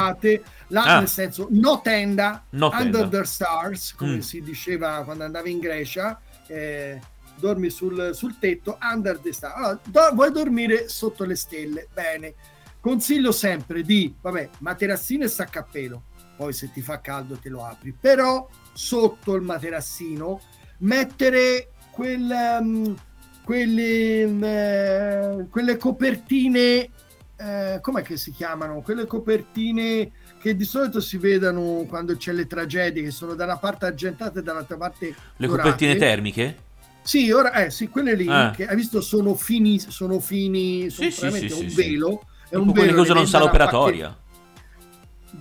là, 0.67 0.83
Ah. 0.83 0.99
nel 0.99 1.07
senso, 1.07 1.47
no 1.51 1.79
tenda, 1.81 2.43
No 2.51 2.67
under 2.73 3.01
tenda. 3.01 3.19
the 3.19 3.25
stars, 3.25 3.95
come 3.95 4.15
Mm. 4.17 4.19
si 4.19 4.41
diceva 4.41 5.01
quando 5.03 5.23
andavi 5.23 5.51
in 5.51 5.59
Grecia. 5.59 6.19
eh, 6.47 6.99
dormi 7.37 7.69
sul, 7.69 8.09
sul 8.13 8.37
tetto, 8.37 8.77
under 8.81 9.17
the 9.19 9.31
stars. 9.31 9.55
Allora, 9.55 9.79
do- 9.85 10.11
vuoi 10.13 10.31
dormire 10.33 10.89
sotto 10.89 11.23
le 11.23 11.35
stelle? 11.37 11.87
Bene. 11.93 12.33
Consiglio 12.81 13.31
sempre 13.31 13.83
di, 13.83 14.13
vabbè, 14.19 14.49
materassino 14.57 15.23
e 15.23 15.27
saccappelo. 15.27 16.03
Poi 16.35 16.51
se 16.51 16.71
ti 16.71 16.81
fa 16.81 16.99
caldo 16.99 17.37
te 17.37 17.49
lo 17.49 17.63
apri. 17.63 17.93
Però 17.97 18.49
sotto 18.73 19.35
il 19.35 19.43
materassino 19.43 20.41
mettere 20.79 21.73
quel, 21.91 22.27
um, 22.59 22.95
quelle, 23.43 24.23
um, 24.23 25.49
quelle 25.49 25.77
copertine 25.77 26.89
eh, 27.37 27.79
com'è 27.81 28.01
che 28.03 28.17
si 28.17 28.31
chiamano? 28.31 28.81
Quelle 28.81 29.05
copertine 29.05 30.11
che 30.39 30.55
di 30.55 30.63
solito 30.63 30.99
si 30.99 31.17
vedono 31.17 31.85
quando 31.87 32.15
c'è 32.15 32.33
le 32.33 32.45
tragedie, 32.47 33.03
che 33.03 33.11
sono 33.11 33.33
da 33.35 33.45
una 33.45 33.57
parte 33.57 33.85
argentate 33.85 34.39
e 34.39 34.41
dall'altra 34.43 34.77
parte 34.77 35.15
Le 35.37 35.47
dorate. 35.47 35.69
copertine 35.69 35.95
termiche? 35.97 36.57
Sì, 37.03 37.31
ora, 37.31 37.51
eh, 37.53 37.71
sì, 37.71 37.87
quelle 37.89 38.13
lì, 38.13 38.27
Eh. 38.27 38.51
che 38.55 38.67
hai 38.67 38.75
visto, 38.75 39.01
sono 39.01 39.33
fini, 39.33 39.79
sono 39.79 40.19
fini, 40.19 40.89
sono 40.91 41.09
Sì, 41.09 41.31
sì, 41.31 41.49
sì, 41.49 41.53
un 41.53 41.73
velo. 41.73 42.25
È 42.51 42.55
un 42.57 42.71
quelli 42.73 42.93
che 42.93 42.99
usano 42.99 43.21
in 43.21 43.27
sala 43.27 43.45
vendono 43.45 43.63
operatoria. 43.65 44.17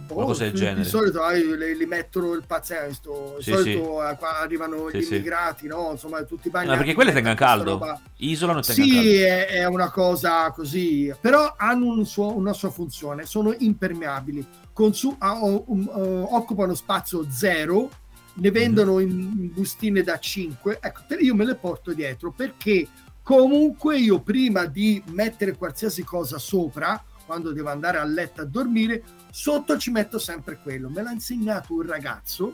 Boh, 0.06 0.14
Una 0.14 0.24
cosa 0.26 0.44
del 0.44 0.52
di- 0.52 0.58
genere. 0.58 0.82
Di 0.82 0.88
solito 0.88 1.22
ah, 1.24 1.32
li, 1.32 1.84
mettono 1.86 2.32
il 2.34 2.44
pazzesco. 2.46 3.34
Di 3.38 3.42
Sì, 3.42 3.50
solito 3.50 4.08
eh, 4.08 4.16
qua 4.16 4.38
arrivano 4.38 4.88
Sì, 4.90 4.98
gli 4.98 5.02
sì. 5.02 5.14
immigrati, 5.16 5.66
no? 5.66 5.88
Insomma, 5.90 6.22
tutti 6.22 6.46
i 6.46 6.50
No, 6.52 6.58
bagnati. 6.60 6.76
perché 6.78 6.94
quelle 6.94 7.12
tengono 7.12 7.34
caldo. 7.34 7.70
roba. 7.72 8.00
Isolano 8.18 8.60
e 8.60 8.62
tengono 8.62 8.86
Sì, 8.86 8.94
caldo. 8.94 9.10
è, 9.10 9.46
è 9.48 9.64
una 9.66 9.90
cosa 9.90 10.50
così, 10.52 11.12
però 11.20 11.54
hanno 11.56 11.86
un 11.86 12.06
suo- 12.06 12.36
una 12.36 12.52
sua 12.52 12.70
funzione, 12.70 13.26
sono 13.26 13.52
impermeabili, 13.58 14.46
consu- 14.72 15.16
ah, 15.18 15.42
o- 15.42 15.64
um, 15.66 15.90
oh, 15.92 16.36
occupano 16.36 16.74
spazio 16.74 17.26
zero, 17.28 17.90
ne 18.34 18.50
vendono 18.52 18.94
Mhm. 18.94 19.00
in, 19.00 19.08
in 19.10 19.52
bustine 19.52 20.02
da 20.02 20.20
5, 20.20 20.78
ecco, 20.80 21.00
io 21.18 21.34
me 21.34 21.44
le 21.44 21.56
porto 21.56 21.92
dietro 21.92 22.30
perché 22.30 22.86
comunque 23.30 23.96
io 23.96 24.20
prima 24.20 24.64
di 24.66 25.00
mettere 25.12 25.56
qualsiasi 25.56 26.02
cosa 26.02 26.36
sopra, 26.38 27.00
quando 27.24 27.52
devo 27.52 27.68
andare 27.68 27.98
a 27.98 28.04
letto 28.04 28.40
a 28.40 28.44
dormire, 28.44 29.04
sotto 29.30 29.78
ci 29.78 29.92
metto 29.92 30.18
sempre 30.18 30.58
quello, 30.60 30.88
me 30.90 31.00
l'ha 31.00 31.12
insegnato 31.12 31.74
un 31.74 31.86
ragazzo, 31.86 32.52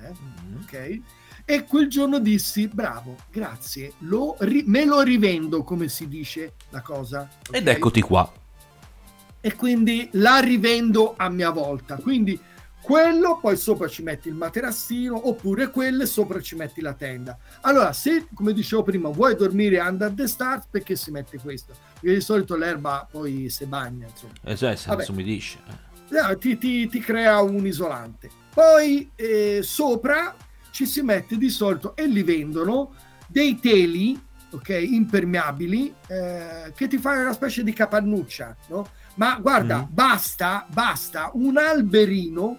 eh, 0.00 0.08
Mhm. 0.08 0.62
ok? 0.62 1.00
E 1.44 1.64
quel 1.64 1.88
giorno 1.88 2.18
dissi, 2.18 2.66
bravo, 2.66 3.16
grazie, 3.30 3.92
lo 4.00 4.36
ri- 4.38 4.64
me 4.66 4.86
lo 4.86 5.02
rivendo, 5.02 5.62
come 5.62 5.86
si 5.88 6.08
dice 6.08 6.54
la 6.70 6.80
cosa. 6.80 7.28
Ed 7.50 7.68
ok? 7.68 7.74
eccoti 7.76 8.00
qua. 8.00 8.32
E 9.42 9.54
quindi 9.54 10.08
la 10.12 10.38
rivendo 10.38 11.12
a 11.14 11.28
mia 11.28 11.50
volta. 11.50 11.96
Quindi 11.96 12.40
quello, 12.86 13.38
poi 13.40 13.56
sopra 13.56 13.88
ci 13.88 14.04
metti 14.04 14.28
il 14.28 14.34
materassino, 14.34 15.26
oppure 15.28 15.70
quelle 15.70 16.06
sopra 16.06 16.40
ci 16.40 16.54
metti 16.54 16.80
la 16.80 16.94
tenda. 16.94 17.36
Allora, 17.62 17.92
se, 17.92 18.28
come 18.32 18.52
dicevo 18.52 18.84
prima, 18.84 19.08
vuoi 19.08 19.34
dormire 19.34 19.80
under 19.80 20.12
the 20.12 20.28
start, 20.28 20.68
perché 20.70 20.94
si 20.94 21.10
mette 21.10 21.36
questo? 21.40 21.74
Perché 21.94 22.14
di 22.14 22.20
solito 22.20 22.54
l'erba 22.54 23.04
poi 23.10 23.48
si 23.50 23.66
bagna, 23.66 24.06
insomma. 24.06 24.34
Eh, 24.44 24.76
si 25.02 25.10
umidisce. 25.10 25.58
Eh, 26.10 26.38
ti, 26.38 26.56
ti- 26.58 26.86
ti 26.88 27.00
crea 27.00 27.40
un 27.40 27.66
isolante. 27.66 28.30
Poi 28.54 29.10
eh, 29.16 29.58
sopra 29.64 30.36
ci 30.70 30.86
si 30.86 31.02
mette 31.02 31.36
di 31.36 31.50
solito 31.50 31.96
e 31.96 32.06
li 32.06 32.22
vendono 32.22 32.94
dei 33.26 33.58
teli, 33.58 34.16
ok, 34.52 34.68
impermeabili, 34.68 35.92
eh, 36.06 36.72
che 36.76 36.86
ti 36.86 36.98
fanno 36.98 37.22
una 37.22 37.32
specie 37.32 37.64
di 37.64 37.72
capannuccia, 37.72 38.56
no? 38.68 38.88
Ma 39.16 39.38
guarda, 39.40 39.78
Mhm. 39.78 39.86
basta, 39.90 40.64
basta 40.70 41.30
un 41.34 41.56
alberino, 41.56 42.56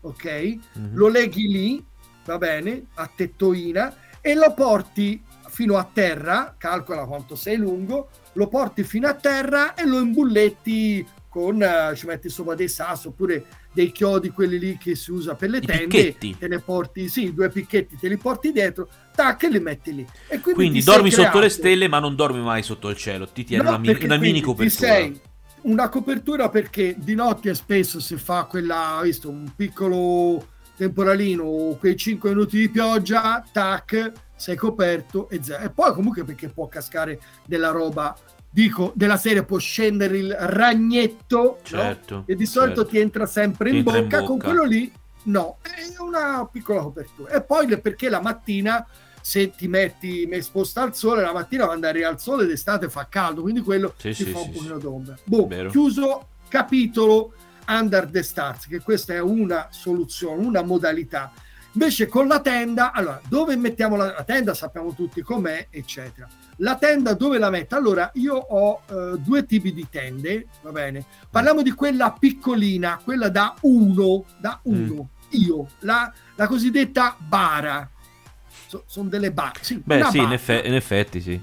ok? 0.00 0.56
Mhm. 0.74 0.90
Lo 0.94 1.08
leghi 1.08 1.46
lì, 1.48 1.84
va 2.24 2.38
bene, 2.38 2.84
a 2.94 3.10
tettoina, 3.14 3.94
e 4.20 4.34
lo 4.34 4.52
porti 4.54 5.22
fino 5.48 5.76
a 5.76 5.88
terra, 5.92 6.54
calcola 6.56 7.04
quanto 7.04 7.34
sei 7.34 7.56
lungo, 7.56 8.08
lo 8.34 8.46
porti 8.48 8.84
fino 8.84 9.08
a 9.08 9.14
terra 9.14 9.74
e 9.74 9.84
lo 9.86 9.98
imbulletti 9.98 11.04
con, 11.28 11.62
eh, 11.62 11.92
ci 11.96 12.06
metti 12.06 12.28
sopra 12.28 12.54
dei 12.54 12.68
sassi 12.68 13.06
oppure 13.08 13.44
dei 13.72 13.92
chiodi, 13.92 14.30
quelli 14.30 14.58
lì 14.58 14.76
che 14.78 14.96
si 14.96 15.12
usa 15.12 15.34
per 15.36 15.50
le 15.50 15.58
I 15.58 15.60
tende, 15.60 15.84
picchetti. 15.86 16.36
te 16.38 16.48
ne 16.48 16.58
porti, 16.58 17.08
sì, 17.08 17.32
due 17.32 17.48
picchetti, 17.48 17.96
te 17.96 18.08
li 18.08 18.16
porti 18.16 18.50
dietro, 18.52 18.88
tac, 19.14 19.44
e 19.44 19.48
li 19.50 19.60
metti 19.60 19.94
lì. 19.94 20.06
E 20.28 20.40
quindi, 20.40 20.52
Quindi 20.60 20.82
dormi 20.82 21.10
sotto 21.10 21.38
le 21.38 21.48
stelle, 21.48 21.86
ma 21.88 22.00
non 22.00 22.16
dormi 22.16 22.40
mai 22.40 22.62
sotto 22.64 22.88
il 22.88 22.96
cielo. 22.96 23.28
Ti 23.28 23.44
tieni 23.44 23.62
No, 23.62 23.68
una, 23.70 23.78
mini, 23.78 23.94
una 24.04 24.16
mini 24.16 24.18
quindi 24.18 24.40
copertura. 24.40 24.94
Ti 24.96 25.02
sei 25.02 25.20
una 25.62 25.88
copertura 25.88 26.48
perché 26.48 26.94
di 26.98 27.14
notte 27.14 27.54
spesso 27.54 28.00
si 28.00 28.16
fa 28.16 28.44
quella, 28.44 29.00
visto, 29.02 29.28
un 29.28 29.52
piccolo 29.54 30.46
temporalino 30.76 31.76
quei 31.78 31.96
5 31.96 32.30
minuti 32.30 32.58
di 32.58 32.68
pioggia, 32.70 33.44
tac, 33.52 34.12
sei 34.34 34.56
coperto 34.56 35.28
e 35.28 35.42
zero. 35.42 35.64
E 35.64 35.70
poi 35.70 35.92
comunque 35.92 36.24
perché 36.24 36.48
può 36.48 36.68
cascare 36.68 37.20
della 37.44 37.70
roba, 37.70 38.16
dico, 38.48 38.92
della 38.94 39.18
serie 39.18 39.44
può 39.44 39.58
scendere 39.58 40.16
il 40.16 40.34
ragnetto, 40.38 41.38
no? 41.38 41.58
Certo. 41.62 42.22
E 42.26 42.34
di 42.34 42.46
solito 42.46 42.82
certo. 42.82 42.90
ti 42.90 42.98
entra 42.98 43.26
sempre 43.26 43.70
Ti 43.70 43.76
in 43.76 43.82
bocca, 43.82 44.20
in 44.20 44.26
con 44.26 44.38
bocca. 44.38 44.48
quello 44.48 44.64
lì 44.64 44.90
no, 45.24 45.58
è 45.60 46.00
una 46.00 46.48
piccola 46.50 46.80
copertura. 46.80 47.32
E 47.34 47.42
poi 47.42 47.78
perché 47.78 48.08
la 48.08 48.22
mattina 48.22 48.86
se 49.20 49.50
ti 49.50 49.68
metti 49.68 50.26
mi 50.28 50.36
esposta 50.36 50.82
al 50.82 50.94
sole, 50.94 51.22
la 51.22 51.32
mattina 51.32 51.66
quando 51.66 51.86
arriva 51.86 52.08
al 52.08 52.20
sole 52.20 52.46
d'estate 52.46 52.88
fa 52.88 53.06
caldo, 53.08 53.42
quindi 53.42 53.60
quello 53.60 53.94
Sì, 53.96 54.08
ti 54.08 54.24
sì, 54.24 54.30
fa 54.30 54.38
sì, 54.40 54.46
un 54.46 54.52
pochino 54.52 54.74
sì. 54.76 54.82
d'ombra. 54.82 55.18
Boh, 55.24 55.46
Vero. 55.46 55.70
chiuso 55.70 56.28
capitolo 56.48 57.32
Under 57.68 58.08
the 58.08 58.22
Stars, 58.22 58.66
che 58.66 58.80
questa 58.80 59.14
è 59.14 59.20
una 59.20 59.68
soluzione, 59.70 60.44
una 60.44 60.62
modalità. 60.62 61.32
Invece 61.72 62.08
con 62.08 62.26
la 62.26 62.40
tenda, 62.40 62.90
allora, 62.90 63.20
dove 63.28 63.54
mettiamo 63.54 63.94
la, 63.94 64.06
la 64.06 64.24
tenda? 64.24 64.54
Sappiamo 64.54 64.92
tutti 64.92 65.22
com'è, 65.22 65.68
eccetera. 65.70 66.26
La 66.56 66.74
tenda 66.76 67.14
dove 67.14 67.38
la 67.38 67.48
metto? 67.48 67.76
Allora, 67.76 68.10
io 68.14 68.34
ho 68.34 68.80
eh, 68.88 69.18
due 69.18 69.46
tipi 69.46 69.72
di 69.72 69.86
tende, 69.88 70.48
va 70.62 70.72
bene? 70.72 71.04
Parliamo 71.30 71.62
di 71.62 71.70
quella 71.70 72.10
piccolina, 72.18 73.00
quella 73.02 73.28
da 73.28 73.54
uno, 73.60 74.24
da 74.40 74.58
uno, 74.64 75.10
io, 75.30 75.68
la, 75.80 76.12
la 76.34 76.46
cosiddetta 76.48 77.16
bara. 77.18 77.88
Sono 78.86 79.08
delle 79.08 79.32
bare. 79.32 79.58
Sì, 79.62 79.80
Beh, 79.84 80.04
sì, 80.04 80.18
in, 80.18 80.32
effe- 80.32 80.62
in 80.64 80.74
effetti 80.74 81.20
sì. 81.20 81.40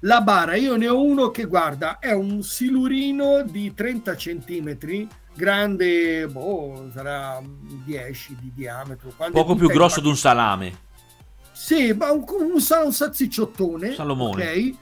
La 0.00 0.20
bara, 0.20 0.54
io 0.56 0.76
ne 0.76 0.88
ho 0.88 1.00
uno 1.02 1.30
che 1.30 1.44
guarda, 1.46 1.98
è 1.98 2.12
un 2.12 2.42
silurino 2.42 3.42
di 3.42 3.72
30 3.74 4.16
centimetri, 4.16 5.08
grande, 5.34 6.26
boh, 6.28 6.90
sarà 6.92 7.40
10 7.42 8.36
di 8.40 8.52
diametro. 8.54 9.12
quando 9.16 9.40
Poco 9.40 9.54
più 9.54 9.68
grosso 9.70 10.00
di 10.00 10.06
un 10.08 10.16
salame. 10.16 10.78
sì, 11.52 11.92
ma 11.92 12.10
un, 12.12 12.24
un, 12.28 12.50
un 12.52 12.60
salsicciottone. 12.60 13.94
Salomone. 13.94 14.44
ok? 14.50 14.74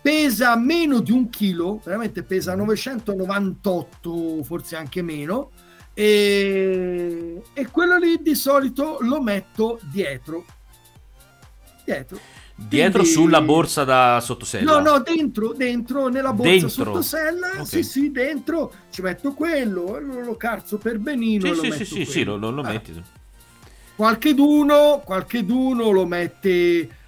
Pesa 0.00 0.56
meno 0.56 1.00
di 1.00 1.10
un 1.12 1.28
chilo, 1.28 1.80
veramente 1.84 2.22
pesa 2.22 2.54
998, 2.54 4.42
forse 4.44 4.76
anche 4.76 5.02
meno. 5.02 5.50
E, 5.92 7.42
e 7.52 7.66
quello 7.66 7.98
lì 7.98 8.18
di 8.22 8.34
solito 8.34 8.98
lo 9.00 9.20
metto 9.20 9.78
dietro. 9.82 10.44
Dietro. 11.94 12.18
Dietro 12.54 13.00
Quindi- 13.02 13.18
sulla 13.18 13.40
borsa 13.42 13.84
da 13.84 14.20
sottosella. 14.22 14.78
No, 14.80 14.90
no, 14.90 15.00
dentro, 15.00 15.52
dentro, 15.54 16.08
nella 16.08 16.32
borsa 16.32 16.50
Dentro. 16.50 16.68
sottosella. 16.68 17.48
Ok. 17.60 17.66
Sì, 17.66 17.82
sì, 17.82 18.10
dentro 18.10 18.72
ci 18.90 19.00
metto 19.02 19.32
quello, 19.32 19.98
lo, 19.98 20.20
lo 20.20 20.36
calzo 20.36 20.76
per 20.76 20.98
benino. 20.98 21.46
e 21.46 21.54
Sì, 21.54 21.54
lo 21.56 21.62
sì, 21.62 21.68
metto 21.70 21.84
sì, 21.84 22.04
sì, 22.04 22.12
quello. 22.24 22.36
lo, 22.36 22.50
lo 22.50 22.60
Ah. 22.62 22.68
metti. 22.68 23.02
Qualcheduno, 23.96 25.02
qualcheduno 25.04 25.90
lo 25.90 26.06
mette, 26.06 26.48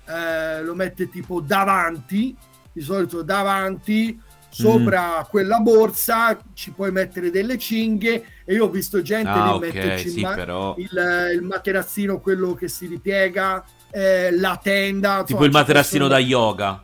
eh, 0.06 0.62
lo 0.62 0.74
mette 0.74 1.08
tipo 1.08 1.40
davanti, 1.40 2.36
di 2.72 2.80
solito 2.82 3.22
davanti, 3.22 4.20
sopra 4.50 5.20
Mm. 5.20 5.30
quella 5.30 5.58
borsa 5.60 6.38
ci 6.52 6.70
puoi 6.72 6.92
mettere 6.92 7.30
delle 7.30 7.56
cinghie 7.56 8.24
e 8.44 8.52
io 8.54 8.66
ho 8.66 8.68
visto 8.68 9.00
gente 9.00 9.30
Ah, 9.30 9.44
lì 9.44 9.50
ok, 9.52 9.60
metterci 9.60 10.10
sì, 10.10 10.20
ma- 10.20 10.34
però... 10.34 10.74
il, 10.76 11.30
il 11.34 11.40
materassino, 11.42 12.20
quello 12.20 12.52
che 12.54 12.68
si 12.68 12.86
ripiega, 12.86 13.64
eh, 13.92 14.30
la 14.36 14.58
tenda. 14.62 15.22
Tipo 15.24 15.44
il 15.44 15.50
materassino 15.52 16.08
da 16.08 16.18
yoga. 16.18 16.82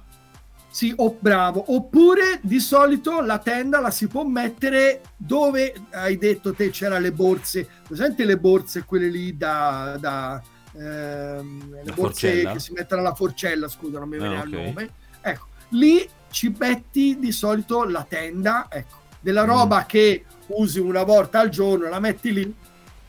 sì, 0.71 0.93
oh, 0.97 1.17
bravo. 1.19 1.65
Oppure 1.75 2.39
di 2.43 2.61
solito 2.61 3.21
la 3.21 3.39
tenda 3.39 3.81
la 3.81 3.91
si 3.91 4.07
può 4.07 4.23
mettere 4.25 5.01
dove 5.17 5.73
hai 5.93 6.17
detto 6.19 6.53
te 6.55 6.71
c'era 6.71 6.99
le 6.99 7.11
borse. 7.11 7.67
Presente 7.87 8.25
le 8.25 8.37
borse, 8.39 8.85
quelle 8.85 9.09
lì 9.09 9.37
da. 9.37 9.97
da 9.99 10.41
ehm, 10.77 11.71
le 11.73 11.83
La 11.85 11.93
borse 11.95 12.29
forcella? 12.29 12.53
che 12.53 12.59
si 12.61 12.73
mettono 12.73 13.01
alla 13.01 13.15
forcella, 13.15 13.69
scusa, 13.69 13.99
non 13.99 14.09
mi 14.09 14.17
Ah, 14.17 14.21
viene 14.21 14.37
ok. 14.39 14.45
il 14.47 14.51
nome. 14.53 14.91
Ecco, 15.21 15.47
lì 15.71 16.09
ci 16.31 16.55
metti 16.57 17.19
di 17.19 17.33
solito 17.33 17.85
la 17.85 18.05
tenda, 18.09 18.67
ecco, 18.71 18.97
della 19.21 19.45
Mm. 19.45 19.49
roba 19.49 19.87
che 19.87 20.25
usi 20.49 20.79
una 20.79 21.03
volta 21.03 21.41
al 21.41 21.49
giorno, 21.49 21.89
la 21.89 21.99
metti 22.01 22.33
lì 22.33 22.55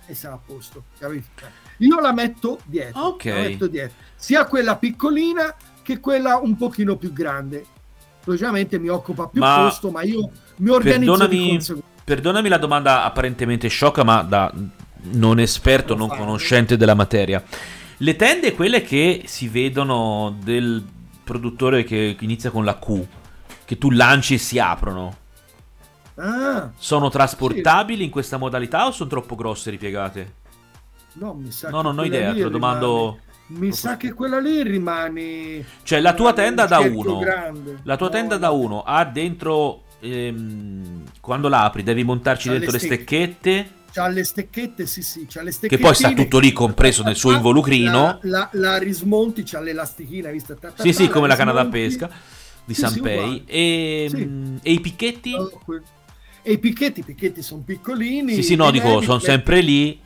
e 0.07 0.15
sarà 0.15 0.33
a 0.35 0.39
posto, 0.43 0.85
capito? 0.97 1.27
Io 1.79 1.99
la 1.99 2.13
metto 2.13 2.59
dietro, 2.65 3.01
Ok. 3.01 3.25
la 3.25 3.33
metto 3.35 3.67
dietro, 3.67 3.95
sia 4.15 4.45
quella 4.45 4.75
piccolina 4.77 5.53
che 5.81 5.99
quella 5.99 6.37
un 6.37 6.55
pochino 6.55 6.95
più 6.97 7.11
grande. 7.11 7.65
Logicamente 8.23 8.77
mi 8.79 8.89
occupa 8.89 9.27
più 9.27 9.41
Ma 9.41 9.63
posto, 9.63 9.89
ma 9.91 10.03
io 10.03 10.29
mi 10.57 10.69
organizzo 10.69 11.17
Perdonami, 11.17 11.59
perdonami 12.03 12.49
la 12.49 12.57
domanda 12.57 13.03
apparentemente 13.03 13.67
sciocca, 13.69 14.03
ma 14.03 14.21
da 14.21 14.53
non 15.11 15.39
esperto, 15.39 15.95
non 15.95 16.09
fai. 16.09 16.17
conoscente 16.17 16.77
della 16.77 16.93
materia. 16.93 17.43
Le 17.97 18.15
tende, 18.15 18.53
quelle 18.53 18.81
che 18.81 19.23
si 19.25 19.47
vedono 19.47 20.37
del 20.43 20.85
produttore 21.23 21.83
che 21.83 22.15
inizia 22.19 22.49
con 22.51 22.65
la 22.65 22.77
Q, 22.77 23.05
che 23.65 23.77
tu 23.77 23.89
lanci 23.91 24.35
e 24.35 24.37
si 24.37 24.59
aprono, 24.59 25.15
Ah, 26.15 26.69
sono 26.77 27.09
trasportabili 27.09 28.03
in 28.03 28.09
questa 28.09 28.35
modalità 28.35 28.85
o 28.85 28.91
sono 28.91 29.09
troppo 29.09 29.35
grosse 29.35 29.69
ripiegate? 29.69 30.33
No, 31.13 31.33
mi 31.33 31.51
sa 31.51 31.69
No, 31.69 31.77
che 31.77 31.83
non 31.83 31.99
ho 31.99 32.03
idea, 32.03 32.33
te 32.33 32.43
lo 32.43 32.49
domando... 32.49 33.19
Mi 33.47 33.71
sa 33.73 33.97
che 33.97 34.13
quella 34.13 34.39
lì 34.39 34.61
rimane. 34.61 35.65
Cioè, 35.81 35.99
la 36.01 36.13
tua 36.13 36.33
tenda 36.33 36.67
da 36.67 36.77
cerchio 36.81 37.13
1, 37.13 37.19
grande. 37.19 37.79
la 37.83 37.97
tua 37.97 38.07
No, 38.07 38.13
tenda 38.13 38.37
da 38.37 38.51
1 38.51 38.83
ha 38.83 39.05
dentro 39.05 39.85
ehm, 40.01 41.03
quando 41.19 41.47
l'apri 41.47 41.81
devi 41.81 42.03
montarci 42.03 42.45
C'ha 42.45 42.51
dentro 42.51 42.71
le 42.71 42.77
le 42.77 42.83
stecche. 42.83 43.03
stecchette, 43.05 43.71
C'ha 43.91 44.07
le 44.07 44.23
stecchette, 44.23 44.85
sì, 44.85 45.01
sì, 45.01 45.25
c'ha 45.27 45.41
le 45.41 45.51
che 45.51 45.77
poi 45.79 45.95
sta 45.95 46.13
tutto 46.13 46.37
lì 46.37 46.53
compreso 46.53 47.01
nel 47.01 47.15
suo 47.15 47.31
La- 47.31 47.37
involucrino. 47.37 48.19
La, 48.21 48.49
la 48.53 48.77
rismonti, 48.77 49.41
c'ha 49.43 49.59
l'elastichina, 49.59 50.29
vista? 50.29 50.53
Ta- 50.53 50.69
ta- 50.69 50.83
Sì, 50.83 50.93
sì, 50.93 51.07
come 51.07 51.27
la 51.27 51.35
canna 51.35 51.51
da 51.51 51.65
pesca 51.65 52.07
di 52.65 52.75
Sì, 52.75 52.81
sì, 52.81 52.87
Sanpei. 52.87 53.17
uguale. 53.17 53.43
e, 53.47 54.05
Sì. 54.09 54.25
mm, 54.25 54.55
e 54.61 54.71
i 54.73 54.79
picchetti? 54.79 55.33
E 56.43 56.51
i 56.51 56.57
picchetti, 56.59 56.99
i 56.99 57.03
picchetti 57.03 57.41
sono 57.41 57.63
piccolini. 57.65 58.33
Sì, 58.35 58.43
sì, 58.43 58.55
no, 58.55 58.69
dico, 58.69 59.01
sono 59.01 59.13
metti 59.15 59.25
sempre 59.25 59.61
lì. 59.61 59.99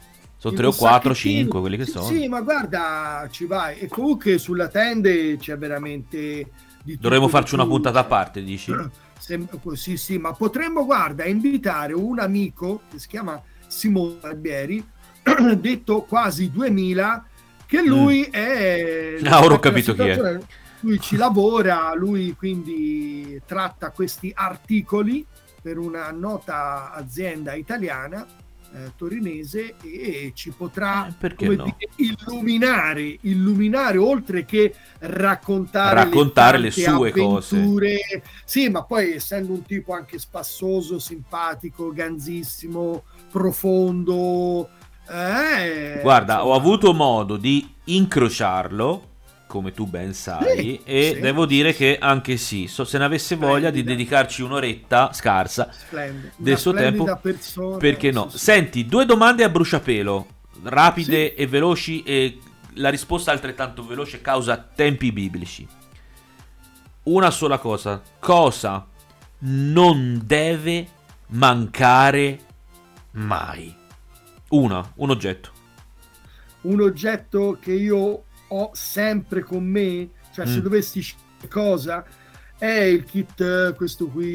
Sono 0.43 0.55
in 0.55 0.59
3 0.59 0.65
o 0.65 0.69
un 0.71 0.75
4, 0.75 1.13
sacchettino. 1.13 1.39
5, 1.39 1.59
quelli 1.61 1.77
che 1.77 1.85
Sì, 1.85 1.91
sono. 1.91 2.05
Sì, 2.05 2.27
ma 2.27 2.41
guarda, 2.41 3.27
ci 3.31 3.45
vai. 3.45 3.79
E 3.79 3.87
comunque 3.87 4.37
sulla 4.37 4.67
tende 4.67 5.37
c'è 5.37 5.57
veramente 5.57 6.51
di 6.83 6.97
Dovremmo 6.99 7.29
farci 7.29 7.53
una 7.53 7.65
puntata 7.65 7.99
a 7.99 8.03
parte, 8.03 8.43
dici? 8.43 8.75
Sem- 9.17 9.47
sì, 9.75 9.95
sì, 9.95 10.17
ma 10.17 10.33
potremmo, 10.33 10.83
guarda, 10.83 11.23
invitare 11.23 11.93
un 11.93 12.19
amico 12.19 12.81
che 12.91 12.99
si 12.99 13.07
chiama 13.07 13.41
Simone 13.67 14.15
Barbieri, 14.19 14.85
detto 15.55 16.01
quasi 16.01 16.51
2000, 16.51 17.25
che 17.65 17.81
lui 17.81 18.23
è... 18.23 19.15
Mm. 19.21 19.25
Ah, 19.31 19.45
ora 19.45 19.53
ho 19.53 19.59
capito 19.59 19.93
chi 19.93 20.01
è. 20.01 20.39
Lui 20.81 20.99
ci 20.99 21.15
lavora, 21.15 21.93
lui 21.95 22.35
quindi 22.35 23.41
tratta 23.45 23.91
questi 23.91 24.29
articoli 24.35 25.25
per 25.61 25.77
una 25.77 26.11
nota 26.11 26.91
azienda 26.91 27.53
italiana, 27.53 28.27
eh, 28.73 28.93
torinese, 28.97 29.75
e 29.81 30.31
ci 30.35 30.51
potrà 30.51 31.13
Eh, 31.37 31.49
no? 31.55 31.77
dire, 31.77 31.89
illuminare, 31.97 33.17
illuminare 33.21 33.97
oltre 33.97 34.45
che 34.45 34.73
raccontare, 34.99 35.93
Raccontare 35.93 36.57
le 36.57 36.71
tante 36.71 36.81
sue 36.81 37.11
cose. 37.11 37.57
avventure. 37.57 37.97
Sì, 38.45 38.69
ma 38.69 38.83
poi 38.83 39.13
essendo 39.13 39.53
un 39.53 39.65
tipo 39.65 39.93
anche 39.93 40.17
spassoso, 40.19 40.99
simpatico, 40.99 41.91
ganzissimo, 41.91 43.03
profondo. 43.29 44.69
eh, 45.09 45.99
Guarda, 45.99 46.45
ho 46.45 46.53
insomma, 46.53 46.55
avuto 46.55 46.93
modo 46.93 47.37
di 47.37 47.75
incrociarlo, 47.85 49.12
come 49.53 49.71
tu 49.71 49.85
ben 49.85 50.15
sai, 50.15 50.57
Sì, 50.57 50.81
e 50.83 51.11
sì. 51.13 51.19
devo 51.19 51.45
dire 51.45 51.75
che 51.75 51.99
anche 52.01 52.37
sì, 52.37 52.65
so- 52.65 52.85
se 52.85 52.97
ne 52.97 53.03
avesse 53.03 53.35
voglia 53.35 53.69
di 53.69 53.81
Splendida. 53.81 53.91
dedicarci 53.91 54.41
un'oretta 54.41 55.13
scarsa, 55.13 55.69
splendida, 55.71 56.33
del 56.37 56.57
suo 56.57 56.71
splendida 56.71 57.03
tempo, 57.03 57.19
persona, 57.21 57.77
perché 57.77 58.09
no? 58.09 58.29
sì. 58.29 58.39
Senti, 58.39 58.87
due 58.87 59.05
domande 59.05 59.43
a 59.43 59.49
bruciapelo, 59.49 60.27
rapide 60.63 61.35
e 61.35 61.45
veloci 61.45 62.01
e 62.01 62.39
la 62.77 62.89
risposta 62.89 63.29
altrettanto 63.29 63.85
veloce 63.85 64.21
causa 64.21 64.57
tempi 64.57 65.11
biblici. 65.11 65.67
Una 67.03 67.29
sola 67.29 67.59
cosa, 67.59 68.01
cosa 68.17 68.87
non 69.45 70.19
deve 70.25 70.87
mancare 71.27 72.39
mai? 73.11 73.71
Una, 74.49 74.91
un 74.95 75.09
oggetto. 75.11 75.51
un 76.61 76.81
oggetto 76.81 77.57
che 77.61 77.73
io 77.73 78.23
ho 78.55 78.69
sempre 78.73 79.41
con 79.41 79.63
me, 79.65 80.09
cioè 80.33 80.45
se 80.45 80.57
Mm. 80.59 80.61
dovessi 80.61 81.01
scegliere 81.01 81.47
cosa, 81.49 82.05
è 82.57 82.67
il 82.67 83.03
kit, 83.03 83.39
eh, 83.41 83.73
questo 83.75 84.07
qui, 84.07 84.25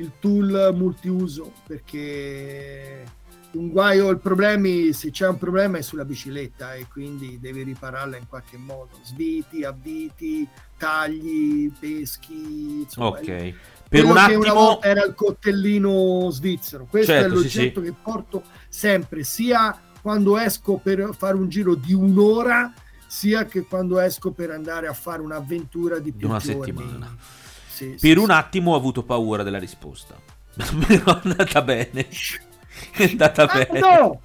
il 0.00 0.12
tool 0.20 0.72
multiuso, 0.74 1.52
perché 1.66 3.04
un 3.52 3.68
guaio, 3.68 4.08
il 4.10 4.18
problema, 4.18 4.66
se 4.92 5.10
c'è 5.10 5.28
un 5.28 5.38
problema 5.38 5.78
è 5.78 5.82
sulla 5.82 6.04
bicicletta 6.04 6.74
e 6.74 6.86
quindi 6.90 7.38
devi 7.40 7.62
ripararla 7.62 8.16
in 8.16 8.26
qualche 8.28 8.56
modo, 8.56 8.98
sviti, 9.04 9.62
avviti, 9.64 10.46
tagli, 10.78 11.70
peschi, 11.78 12.80
insomma, 12.82 13.08
Ok. 13.08 13.54
Per 13.92 14.04
un 14.06 14.16
attimo 14.16 14.80
era 14.80 15.04
il 15.04 15.14
coltellino 15.14 16.30
svizzero. 16.30 16.86
Questo 16.88 17.12
Certo, 17.12 17.26
è 17.26 17.36
sì, 17.36 17.42
l'oggetto 17.42 17.80
sì. 17.80 17.86
che 17.86 17.94
porto 18.02 18.42
sempre, 18.68 19.22
sia 19.22 19.78
quando 20.00 20.38
esco 20.38 20.78
per 20.82 21.10
fare 21.16 21.36
un 21.36 21.48
giro 21.50 21.74
di 21.74 21.92
un'ora, 21.92 22.72
sia 23.12 23.44
che 23.44 23.64
quando 23.66 24.00
esco 24.00 24.30
per 24.30 24.50
andare 24.50 24.86
a 24.86 24.94
fare 24.94 25.20
un'avventura 25.20 25.98
di 25.98 26.12
più 26.12 26.28
una 26.28 26.38
giorni. 26.38 26.64
settimana. 26.64 27.14
Sì, 27.68 27.88
Per 27.88 27.98
sì, 27.98 28.12
un 28.18 28.24
sì. 28.24 28.30
attimo 28.32 28.72
ho 28.72 28.76
avuto 28.76 29.02
paura 29.02 29.42
della 29.42 29.58
risposta. 29.58 30.14
Però 30.56 31.18
è 31.18 31.20
andata 31.22 31.60
bene. 31.60 32.08
È 32.90 33.04
andata 33.04 33.42
Ah, 33.42 33.66
bene. 33.68 33.78
no! 33.80 34.20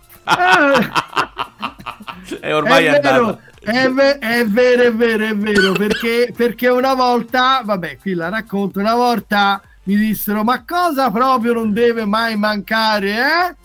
Ormai 2.56 2.86
è, 2.86 2.94
è 2.94 3.02
vero, 3.02 3.26
andata. 3.26 3.42
è, 3.60 3.90
ve- 3.90 4.18
è 4.20 4.46
vero, 4.46 4.84
è 4.84 4.94
vero, 4.94 5.26
è 5.26 5.36
vero, 5.36 5.72
perché, 5.74 6.34
perché 6.36 6.70
una 6.70 6.94
volta, 6.94 7.62
vabbè, 7.66 7.98
qui 7.98 8.14
la 8.14 8.30
racconto, 8.30 8.80
una 8.80 8.96
volta 8.96 9.62
mi 9.84 9.98
dissero, 9.98 10.44
ma 10.46 10.64
cosa 10.66 11.12
proprio 11.12 11.52
non 11.54 11.74
deve 11.74 12.06
mai 12.06 12.38
mancare, 12.38 13.10
eh? 13.12 13.56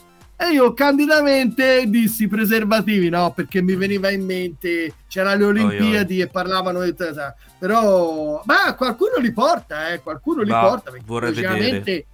E 0.42 0.54
io 0.54 0.74
candidamente 0.74 1.84
dissi 1.86 2.26
preservativi, 2.26 3.08
no, 3.08 3.30
perché 3.32 3.62
mi 3.62 3.76
veniva 3.76 4.10
in 4.10 4.24
mente, 4.24 4.92
c'era 5.06 5.36
le 5.36 5.44
Olimpiadi 5.44 6.18
e 6.20 6.26
parlavano 6.26 6.80
di... 6.82 6.94
Però, 7.60 8.42
ma 8.44 8.74
qualcuno 8.74 9.18
li 9.18 9.32
porta, 9.32 9.90
eh, 9.90 10.00
qualcuno 10.00 10.42
li 10.42 10.50
Ma 10.50 10.60
porta, 10.62 10.90
perché 10.90 11.04
vorrei 11.06 11.28
logicamente, 11.30 12.06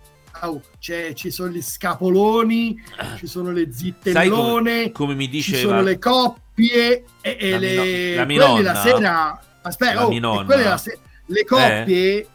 c'è- 0.79 1.15
ci 1.15 1.31
sono 1.31 1.49
gli 1.51 1.63
scapoloni, 1.63 2.79
ci 3.17 3.27
sono 3.27 3.51
le 3.51 3.73
zittellone, 3.73 4.93
come 4.93 5.15
mi 5.15 5.25
ci 5.25 5.31
diceva 5.31 5.61
sono 5.71 5.83
le 5.83 5.99
coppie 5.99 7.05
e, 7.23 7.37
e 7.41 7.51
La 7.53 7.59
le, 7.59 8.15
la 8.15 8.25
minonna. 8.27 8.73
la 8.73 8.75
sera 8.83 9.41
aspetta 9.63 9.95
La 9.95 10.07
oh, 10.07 10.45
quelle 10.45 10.65
la 10.65 10.77
se- 10.77 10.99
le 11.25 11.45
coppie 11.47 12.27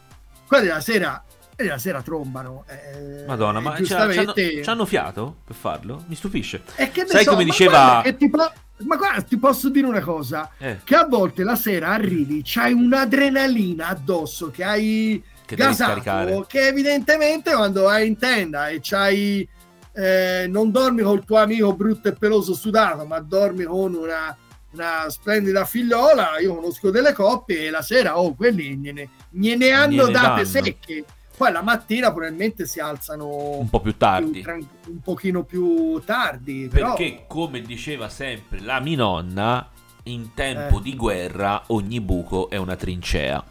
quelle 0.47 0.67
la 0.67 0.82
sera 0.82 1.23
quelle 1.63 1.69
la 1.69 1.78
sera 1.80 2.02
trombano 2.02 2.65
eh, 2.67 3.26
Madonna, 3.26 3.60
ma 3.60 3.76
giustamente 3.76 4.34
c'hanno, 4.34 4.62
c'hanno 4.63 4.86
fiato 4.86 5.36
per 5.45 5.56
farlo? 5.56 6.04
Mi 6.08 6.15
stupisce. 6.15 6.62
e 6.76 6.91
che 6.91 7.04
ne 7.04 7.08
sai 7.10 7.23
so, 7.23 7.32
come 7.32 7.43
diceva- 7.43 8.02
guarda 8.02 8.13
ti 8.13 8.30
po- 8.30 8.52
ma 8.86 8.95
guarda 8.97 9.21
ti 9.21 9.38
posso 9.38 9.69
dire 9.69 9.88
una 9.88 10.02
cosa 10.02 10.49
Eh, 10.58 10.80
che 10.84 10.95
a 10.95 11.06
volte 11.06 11.43
la 11.43 11.56
sera 11.56 11.89
arrivi 11.89 12.41
c'hai 12.43 12.73
un'adrenalina 12.73 13.88
addosso 13.88 14.49
che 14.52 14.63
hai 14.63 15.23
che 15.45 15.56
gasato 15.56 16.45
che 16.47 16.67
evidentemente 16.67 17.54
quando 17.54 17.84
vai 17.84 18.08
in 18.08 18.17
tenda 18.17 18.67
e 18.69 18.80
c'hai 18.82 19.47
eh, 19.93 20.47
non 20.49 20.71
dormi 20.71 21.02
col 21.04 21.23
tuo 21.23 21.38
amico 21.38 21.73
brutto 21.76 22.08
e 22.10 22.13
peloso 22.13 22.54
sudato 22.56 23.06
ma 23.06 23.19
dormi 23.19 23.63
con 23.65 23.93
una, 23.93 24.36
una 24.71 25.06
splendida 25.10 25.65
figliola 25.65 26.39
io 26.39 26.56
conosco 26.56 26.89
delle 26.89 27.13
coppie 27.13 27.67
e 27.67 27.69
la 27.69 27.82
sera 27.84 28.17
oh 28.19 28.34
quelli 28.36 28.76
gliene, 28.78 29.10
gliene 29.30 29.69
hanno 29.71 30.08
Gliene 30.08 30.12
date 30.12 30.28
danno. 30.28 30.45
secche 30.45 31.06
poi 31.36 31.52
la 31.52 31.62
mattina 31.62 32.12
probabilmente 32.12 32.65
si 32.65 32.80
alzano 32.80 33.28
Un 33.58 33.69
po' 33.69 33.80
più 33.82 33.91
più 33.91 34.00
tardi. 34.00 34.41
tran- 34.41 34.67
un 34.88 35.00
pochino 35.02 35.43
più 35.43 36.00
tardi 36.06 36.67
però 36.72 36.93
Perché, 36.96 37.24
come 37.28 37.62
diceva 37.62 38.08
sempre 38.10 38.60
la 38.62 38.80
mia 38.80 38.98
nonna, 38.98 39.69
in 40.04 40.34
tempo 40.34 40.80
Eh. 40.80 40.82
di 40.82 40.96
guerra 40.96 41.63
ogni 41.67 42.00
buco 42.02 42.50
è 42.50 42.58
una 42.58 42.76
trincea. 42.76 43.43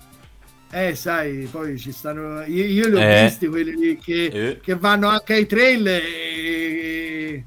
eh 0.70 0.94
sai 0.94 1.46
poi 1.50 1.78
ci 1.78 1.92
stanno 1.92 2.42
io, 2.44 2.64
io 2.64 2.88
li 2.88 2.94
ho 2.94 3.00
Eh. 3.00 3.24
visti 3.24 3.46
quelli 3.48 3.74
lì 3.76 3.98
che 3.98 4.24
Eh, 4.26 4.60
che 4.60 4.74
vanno 4.76 5.08
anche 5.08 5.34
ai 5.34 5.46
trail 5.46 5.86
e 5.86 7.44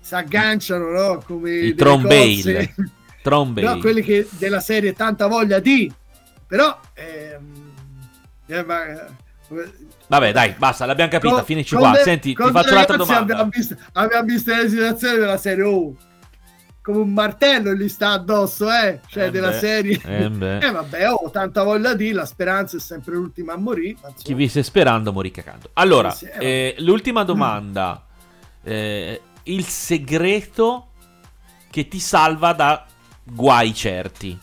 si 0.00 0.14
agganciano 0.14 0.90
no? 0.90 1.22
come 1.26 1.50
I 1.52 1.74
trombale. 1.74 2.74
Trombay. 3.22 3.64
no, 3.64 3.78
quelli 3.78 4.02
che 4.02 4.26
della 4.38 4.60
serie 4.60 4.92
tanta 4.92 5.26
voglia 5.26 5.58
di 5.58 5.92
però 6.46 6.78
ehm, 6.94 7.72
eh, 8.46 8.64
ma- 8.64 9.06
Vabbè, 10.08 10.32
dai, 10.32 10.54
basta, 10.58 10.84
l'abbiamo 10.86 11.10
capita, 11.10 11.34
con- 11.34 11.44
finisci 11.44 11.74
qua. 11.74 11.90
de- 11.92 11.98
Senti, 12.02 12.34
ti 12.34 12.50
faccio 12.50 12.72
un'altra 12.72 12.96
domanda. 12.96 13.32
abbiamo 13.34 13.50
visto, 13.50 13.76
abbiamo 13.92 14.24
visto 14.26 14.54
le 14.54 14.68
situazioni 14.68 15.18
della 15.18 15.36
serie 15.38 15.64
oh, 15.64 15.96
come 16.82 16.98
un 16.98 17.12
martello 17.12 17.74
gli 17.74 17.88
sta 17.88 18.12
addosso 18.12 18.70
eh 18.72 19.00
cioè 19.08 19.24
Eh 19.24 19.30
della 19.30 19.50
beh, 19.50 19.58
serie 19.58 20.00
eh 20.04 20.24
eh 20.66 20.70
vabbè 20.70 21.10
oh 21.10 21.30
tanta 21.30 21.62
voglia 21.62 21.92
di 21.94 22.12
la 22.12 22.24
speranza 22.24 22.78
è 22.78 22.80
sempre 22.80 23.14
l'ultima 23.14 23.52
a 23.54 23.56
morire. 23.58 23.96
Chi 24.22 24.32
visse 24.34 24.62
sperando 24.62 25.12
morì 25.12 25.30
cagando. 25.30 25.70
Allora, 25.74 26.10
Sì, 26.10 26.24
eh, 26.26 26.74
eh, 26.76 26.82
l'ultima 26.82 27.24
domanda. 27.24 28.04
Eh, 28.62 29.20
il 29.44 29.64
segreto 29.64 30.88
che 31.70 31.88
ti 31.88 32.00
salva 32.00 32.52
da 32.52 32.86
guai 33.22 33.74
certi. 33.74 34.38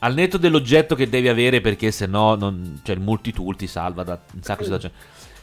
Al 0.00 0.14
netto 0.14 0.38
dell'oggetto 0.38 0.94
che 0.94 1.08
devi 1.08 1.28
avere 1.28 1.60
perché 1.60 1.90
se 1.90 2.06
no 2.06 2.34
non, 2.34 2.80
cioè 2.84 2.94
il 2.94 3.02
multitool 3.02 3.56
ti 3.56 3.66
salva 3.66 4.04
da 4.04 4.20
un 4.34 4.42
sacco 4.42 4.58
di 4.60 4.64
situazioni. 4.64 4.94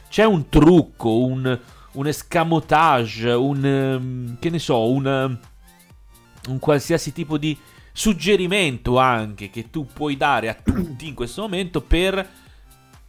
C'è 0.08 0.24
un 0.24 0.48
trucco, 0.48 1.18
un, 1.18 1.58
un 1.92 2.06
escamotage, 2.06 3.30
un... 3.30 3.64
ehm, 3.64 4.36
che 4.38 4.50
ne 4.50 4.58
so, 4.58 4.88
un... 4.88 5.06
ehm, 5.06 5.38
un 6.48 6.58
qualsiasi 6.58 7.12
tipo 7.12 7.38
di 7.38 7.56
suggerimento 7.92 8.98
anche 8.98 9.50
che 9.50 9.70
tu 9.70 9.86
puoi 9.86 10.16
dare 10.16 10.48
a 10.48 10.54
tutti 10.54 11.08
in 11.08 11.14
questo 11.14 11.42
momento 11.42 11.80
per 11.80 12.28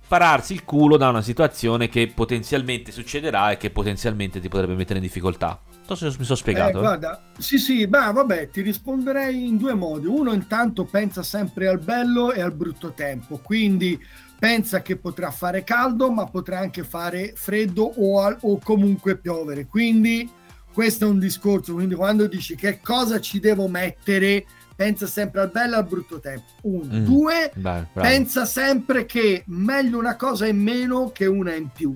pararsi 0.07 0.53
il 0.53 0.63
culo 0.63 0.95
da 0.95 1.09
una 1.09 1.21
situazione 1.21 1.89
che 1.89 2.07
potenzialmente 2.07 2.91
succederà 2.91 3.51
e 3.51 3.57
che 3.57 3.69
potenzialmente 3.69 4.39
ti 4.39 4.47
potrebbe 4.47 4.75
mettere 4.75 4.99
in 4.99 5.05
difficoltà. 5.05 5.59
Non 5.87 5.95
so 5.97 6.09
se 6.11 6.17
mi 6.17 6.25
sono 6.25 6.37
Eh, 6.37 6.41
spiegato. 6.41 6.77
eh. 6.77 6.81
guarda, 6.81 7.23
sì, 7.37 7.57
sì, 7.57 7.85
ma 7.85 8.11
vabbè, 8.11 8.49
ti 8.49 8.61
risponderei 8.61 9.47
in 9.47 9.57
due 9.57 9.73
modi. 9.73 10.05
Uno, 10.07 10.33
intanto 10.33 10.83
pensa 10.85 11.23
sempre 11.23 11.67
al 11.67 11.79
bello 11.79 12.33
e 12.33 12.41
al 12.41 12.51
brutto 12.53 12.91
tempo, 12.91 13.37
quindi 13.41 13.97
pensa 14.37 14.81
che 14.81 14.97
potrà 14.97 15.31
fare 15.31 15.63
caldo, 15.63 16.11
ma 16.11 16.25
potrà 16.25 16.59
anche 16.59 16.83
fare 16.83 17.31
freddo 17.35 17.83
o, 17.83 18.21
al- 18.21 18.37
o 18.41 18.59
comunque 18.61 19.17
piovere. 19.17 19.65
Quindi 19.65 20.29
questo 20.73 21.05
è 21.05 21.07
un 21.07 21.19
discorso. 21.19 21.73
Quindi 21.73 21.95
quando 21.95 22.27
dici 22.27 22.55
che 22.55 22.79
cosa 22.81 23.19
ci 23.21 23.39
devo 23.39 23.67
mettere, 23.67 24.45
pensa 24.75 25.07
sempre 25.07 25.41
al 25.41 25.49
bello 25.51 25.75
e 25.75 25.77
al 25.77 25.87
brutto 25.87 26.19
tempo. 26.19 26.45
Uno, 26.63 26.93
Mm, 26.93 27.03
due, 27.05 27.51
bravo. 27.55 27.87
pensa 27.93 28.45
sempre 28.45 29.05
che 29.05 29.43
meglio 29.47 29.97
una 29.97 30.17
cosa 30.17 30.45
in 30.45 30.61
meno 30.61 31.11
che 31.11 31.25
una 31.25 31.55
in 31.55 31.69
più. 31.71 31.95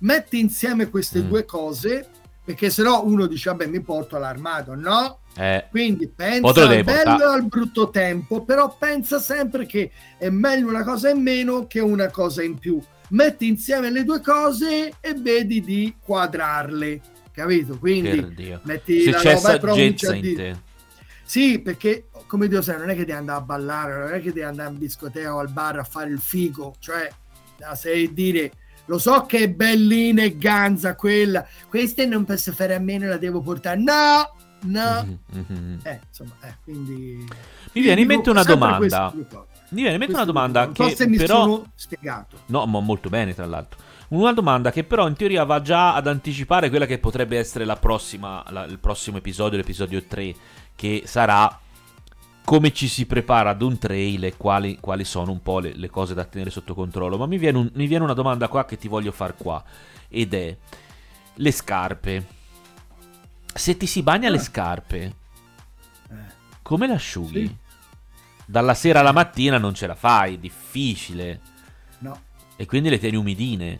Metti 0.00 0.38
insieme 0.38 0.88
queste 0.90 1.20
Mm. 1.20 1.26
due 1.28 1.44
cose, 1.44 2.08
perché 2.48 2.70
sennò 2.70 3.04
uno 3.04 3.26
dice, 3.26 3.50
vabbè, 3.50 3.66
mi 3.66 3.82
porto 3.82 4.16
all'armadio. 4.16 4.74
No, 4.74 5.18
Eh, 5.36 5.66
quindi 5.68 6.08
pensa 6.08 6.66
al 6.66 6.82
bello 6.82 7.20
e 7.20 7.34
al 7.34 7.44
brutto 7.44 7.90
tempo, 7.90 8.42
però 8.42 8.74
pensa 8.78 9.18
sempre 9.18 9.66
che 9.66 9.90
è 10.16 10.30
meglio 10.30 10.66
una 10.68 10.82
cosa 10.82 11.10
in 11.10 11.20
meno 11.20 11.66
che 11.66 11.80
una 11.80 12.08
cosa 12.08 12.42
in 12.42 12.56
più. 12.56 12.80
Metti 13.10 13.46
insieme 13.46 13.90
le 13.90 14.02
due 14.02 14.22
cose 14.22 14.94
e 14.98 15.12
vedi 15.12 15.60
di 15.60 15.94
quadrarle, 16.02 17.02
capito? 17.32 17.76
Quindi 17.78 18.58
metti 18.62 19.02
Se 19.02 19.10
la 19.10 19.18
c'è 19.18 19.34
roba 19.34 19.52
e 19.52 19.58
provincia 19.58 20.14
in 20.14 20.20
dire- 20.22 20.52
te. 20.52 20.58
Sì, 21.24 21.58
perché 21.58 22.08
come 22.26 22.48
Dio 22.48 22.62
sa, 22.62 22.78
non 22.78 22.88
è 22.88 22.92
che 22.94 23.00
devi 23.00 23.12
andare 23.12 23.40
a 23.40 23.42
ballare, 23.42 23.98
non 23.98 24.08
è 24.14 24.22
che 24.22 24.32
devi 24.32 24.40
andare 24.44 24.70
in 24.72 24.78
discoteca 24.78 25.34
o 25.34 25.38
al 25.40 25.50
bar 25.50 25.80
a 25.80 25.84
fare 25.84 26.08
il 26.08 26.18
figo, 26.18 26.76
cioè 26.78 27.10
sei 27.74 28.14
dire 28.14 28.52
lo 28.88 28.98
so 28.98 29.22
che 29.22 29.38
è 29.38 29.48
bellina 29.50 30.22
e 30.22 30.36
ganza 30.36 30.94
quella, 30.96 31.46
queste 31.68 32.06
non 32.06 32.24
posso 32.24 32.52
fare 32.52 32.74
a 32.74 32.78
meno, 32.78 33.06
la 33.06 33.18
devo 33.18 33.40
portare. 33.40 33.78
No, 33.78 34.34
no. 34.62 35.04
Mhm, 35.30 35.44
mhm. 35.48 35.78
Eh, 35.82 36.00
insomma, 36.08 36.32
eh, 36.42 36.54
quindi 36.64 37.26
Mi 37.72 37.80
viene 37.82 38.00
in 38.00 38.06
mente 38.06 38.30
una 38.30 38.42
domanda. 38.42 39.12
Mi 39.14 39.82
viene 39.82 39.92
in 39.92 39.98
mente 39.98 40.14
una 40.14 40.24
domanda. 40.24 40.64
Non 40.64 40.74
so 40.74 40.86
che 40.86 40.96
se 40.96 41.06
mi 41.06 41.18
però... 41.18 41.42
sono 41.42 41.70
spiegato. 41.74 42.38
No, 42.46 42.64
ma 42.64 42.80
molto 42.80 43.10
bene, 43.10 43.34
tra 43.34 43.44
l'altro. 43.44 43.78
Una 44.08 44.32
domanda 44.32 44.70
che 44.70 44.84
però 44.84 45.06
in 45.06 45.14
teoria 45.14 45.44
va 45.44 45.60
già 45.60 45.94
ad 45.94 46.06
anticipare 46.06 46.70
quella 46.70 46.86
che 46.86 46.98
potrebbe 46.98 47.36
essere 47.36 47.66
la 47.66 47.76
prossima, 47.76 48.42
la- 48.48 48.64
il 48.64 48.78
prossimo 48.78 49.18
episodio, 49.18 49.58
l'episodio 49.58 50.02
3, 50.02 50.34
che 50.74 51.02
sarà 51.04 51.60
come 52.48 52.72
ci 52.72 52.88
si 52.88 53.04
prepara 53.04 53.50
ad 53.50 53.60
un 53.60 53.76
trail 53.76 54.24
e 54.24 54.34
quali, 54.38 54.78
quali 54.80 55.04
sono 55.04 55.30
un 55.32 55.42
po' 55.42 55.58
le, 55.58 55.74
le 55.74 55.90
cose 55.90 56.14
da 56.14 56.24
tenere 56.24 56.48
sotto 56.48 56.72
controllo. 56.74 57.18
Ma 57.18 57.26
mi 57.26 57.36
viene, 57.36 57.58
un- 57.58 57.70
mi 57.74 57.86
viene 57.86 58.04
una 58.04 58.14
domanda 58.14 58.48
qua 58.48 58.64
che 58.64 58.78
ti 58.78 58.88
voglio 58.88 59.12
far 59.12 59.34
qua, 59.36 59.62
ed 60.08 60.32
è 60.32 60.56
le 61.34 61.52
scarpe. 61.52 62.26
Se 63.52 63.76
ti 63.76 63.86
si 63.86 64.02
bagna 64.02 64.30
le 64.30 64.38
Ah. 64.38 64.40
scarpe, 64.40 65.14
Eh, 66.10 66.14
come 66.62 66.86
le 66.86 66.94
asciughi? 66.94 67.46
Sì. 67.46 67.56
Dalla 68.46 68.72
sera 68.72 69.00
alla 69.00 69.12
mattina 69.12 69.58
non 69.58 69.74
ce 69.74 69.86
la 69.86 69.94
fai, 69.94 70.40
difficile. 70.40 71.40
no. 71.98 72.18
E 72.56 72.64
quindi 72.64 72.88
le 72.88 72.98
tieni 72.98 73.16
umidine. 73.16 73.78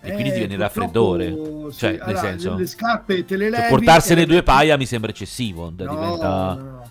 E 0.00 0.10
quindi 0.10 0.30
Eh, 0.30 0.32
ti 0.32 0.38
viene 0.46 0.56
purtroppo, 0.56 1.16
raffreddore. 1.16 1.70
sì. 1.70 1.78
Cioè, 1.78 1.90
nel 1.92 2.00
Allora, 2.02 2.18
senso- 2.20 2.56
le 2.56 2.66
scarpe 2.66 3.24
te 3.24 3.36
le 3.36 3.48
levi 3.48 3.62
Cioè, 3.62 3.68
portarsene 3.70 4.26
due 4.26 4.42
paia 4.42 4.76
mi 4.76 4.86
sembra 4.86 5.10
eccessivo. 5.12 5.70
da- 5.70 5.84
No, 5.84 5.94
diventa- 5.94 6.54
no, 6.54 6.54
no. 6.62 6.81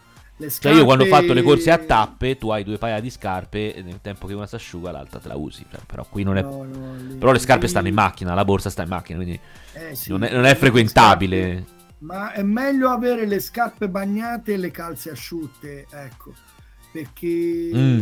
Le 0.41 0.49
Cioè, 0.49 0.71
io 0.73 0.83
quando 0.85 1.03
ho 1.03 1.07
scarpe- 1.07 1.21
fatto 1.27 1.33
le 1.39 1.43
corse 1.43 1.71
a 1.71 1.77
tappe, 1.77 2.37
tu 2.37 2.49
hai 2.49 2.63
due 2.63 2.77
paia 2.77 2.99
di 2.99 3.09
scarpe, 3.09 3.75
e 3.75 3.81
nel 3.81 3.99
tempo 4.01 4.27
che 4.27 4.33
una 4.33 4.47
si 4.47 4.55
asciuga, 4.55 4.91
l'altra 4.91 5.19
te 5.19 5.27
la 5.27 5.35
usi. 5.35 5.65
Cioè, 5.69 5.79
Però 5.85 6.05
qui 6.09 6.23
non 6.23 6.37
è. 6.37 6.41
No, 6.41 6.63
no, 6.63 6.95
lì- 6.95 7.15
Però 7.15 7.31
le 7.31 7.39
scarpe 7.39 7.63
lì- 7.65 7.69
stanno 7.69 7.87
in 7.87 7.93
macchina, 7.93 8.33
la 8.33 8.45
borsa 8.45 8.69
sta 8.69 8.81
in 8.83 8.89
macchina, 8.89 9.17
quindi 9.19 9.39
Eh, 9.73 9.95
sì, 9.95 10.09
non, 10.09 10.23
è, 10.23 10.31
non 10.33 10.45
è 10.45 10.49
le 10.49 10.55
frequentabile. 10.55 11.51
scarpe- 11.53 11.79
Ma 11.99 12.31
è 12.33 12.41
meglio 12.41 12.89
avere 12.89 13.27
le 13.27 13.39
scarpe 13.39 13.87
bagnate 13.87 14.53
e 14.53 14.57
le 14.57 14.71
calze 14.71 15.11
asciutte, 15.11 15.85
ecco. 15.91 16.33
Perché, 16.91 17.69
Mm. 17.73 17.99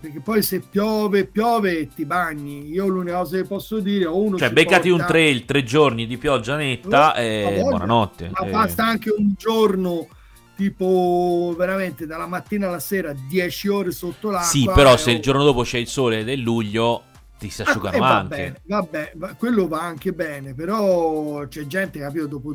perché 0.00 0.20
poi 0.20 0.42
se 0.42 0.60
piove, 0.60 1.26
piove 1.26 1.78
e 1.78 1.88
ti 1.88 2.06
bagni. 2.06 2.68
Io 2.70 2.86
l'unica 2.86 3.18
cosa 3.18 3.36
che 3.36 3.44
posso 3.44 3.80
dire, 3.80 4.06
o 4.06 4.16
uno 4.22 4.38
Cioè, 4.38 4.50
beccati 4.50 4.88
un 4.88 4.96
porta- 4.98 5.12
trail, 5.12 5.44
tre 5.44 5.62
giorni 5.62 6.06
di 6.06 6.16
pioggia 6.16 6.56
netta 6.56 7.12
Oh, 7.12 7.18
e 7.18 7.58
buonanotte. 7.60 8.30
Ma 8.32 8.46
Eh, 8.46 8.50
basta 8.50 8.86
anche 8.86 9.10
un 9.10 9.34
giorno, 9.36 10.06
tipo 10.56 11.54
veramente 11.56 12.06
dalla 12.06 12.26
mattina 12.26 12.68
alla 12.68 12.80
sera, 12.80 13.12
10 13.12 13.68
ore 13.68 13.90
sotto 13.90 14.30
l'acqua. 14.30 14.48
Sì, 14.48 14.64
però 14.64 14.96
se 14.96 15.10
il 15.12 15.20
giorno 15.20 15.44
dopo 15.44 15.62
c'è 15.62 15.78
il 15.78 15.88
sole 15.88 16.24
è 16.24 16.36
luglio, 16.36 17.04
ti 17.38 17.50
si 17.50 17.62
Ah, 17.62 17.70
asciugano 17.70 17.98
va 17.98 18.16
anche. 18.18 18.36
bene, 18.36 18.60
vabbè, 18.66 19.12
va- 19.16 19.34
quello 19.34 19.66
va 19.68 19.80
anche 19.82 20.12
bene, 20.12 20.54
però 20.54 21.46
c'è 21.48 21.66
gente, 21.66 21.98
capito, 21.98 22.26
dopo 22.26 22.54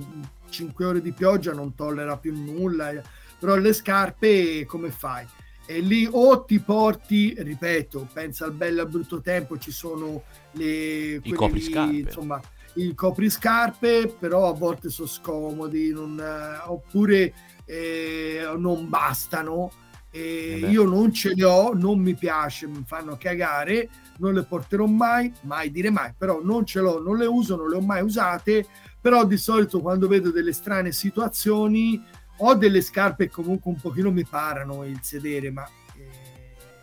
5 0.49 0.85
ore 0.85 1.01
di 1.01 1.11
pioggia 1.13 1.51
non 1.53 1.73
tollera 1.75 2.17
più 2.17 2.33
nulla, 2.35 2.91
eh, 2.91 3.01
però 3.39 3.55
le 3.55 3.73
scarpe 3.73 4.65
come 4.65 4.91
fai? 4.91 5.25
E 5.65 5.79
lì 5.81 6.07
o 6.09 6.43
ti 6.45 6.59
porti, 6.59 7.35
ripeto, 7.37 8.07
pensa 8.11 8.45
al 8.45 8.53
bello 8.53 8.79
e 8.79 8.81
al 8.81 8.89
brutto 8.89 9.21
tempo, 9.21 9.57
ci 9.57 9.71
sono 9.71 10.23
le 10.51 11.21
quelli 11.23 11.35
copriscarpe. 11.35 11.91
lì, 11.91 11.99
insomma, 11.99 12.39
i 12.75 12.93
copriscarpe, 12.95 14.15
però 14.19 14.47
a 14.49 14.53
volte 14.53 14.89
sono 14.89 15.07
scomodi, 15.07 15.91
non, 15.91 16.19
eh, 16.19 16.61
oppure 16.67 17.33
eh, 17.69 18.51
non 18.57 18.89
bastano. 18.89 19.71
Eh 20.11 20.57
io 20.67 20.85
non 20.85 21.13
ce 21.13 21.35
le 21.35 21.43
ho, 21.43 21.71
non 21.75 21.99
mi 21.99 22.15
piace, 22.15 22.65
mi 22.65 22.83
fanno 22.83 23.15
cagare, 23.15 23.89
non 24.17 24.33
le 24.33 24.41
porterò 24.41 24.87
mai, 24.87 25.31
mai 25.41 25.69
dire 25.69 25.91
mai, 25.91 26.13
però 26.17 26.41
non 26.43 26.65
ce 26.65 26.79
l'ho, 26.79 26.99
non 26.99 27.15
le 27.15 27.27
uso, 27.27 27.55
non 27.55 27.69
le 27.69 27.75
ho 27.75 27.81
mai 27.81 28.01
usate, 28.01 28.65
però 28.99 29.23
di 29.23 29.37
solito 29.37 29.81
quando 29.81 30.07
vedo 30.07 30.31
delle 30.31 30.51
strane 30.51 30.91
situazioni 30.91 32.03
ho 32.37 32.55
delle 32.55 32.81
scarpe 32.81 33.25
che 33.25 33.31
comunque 33.31 33.69
un 33.69 33.79
pochino 33.79 34.09
mi 34.09 34.25
parano 34.25 34.83
il 34.83 34.97
sedere, 35.03 35.51
ma 35.51 35.69
eh, 35.95 36.09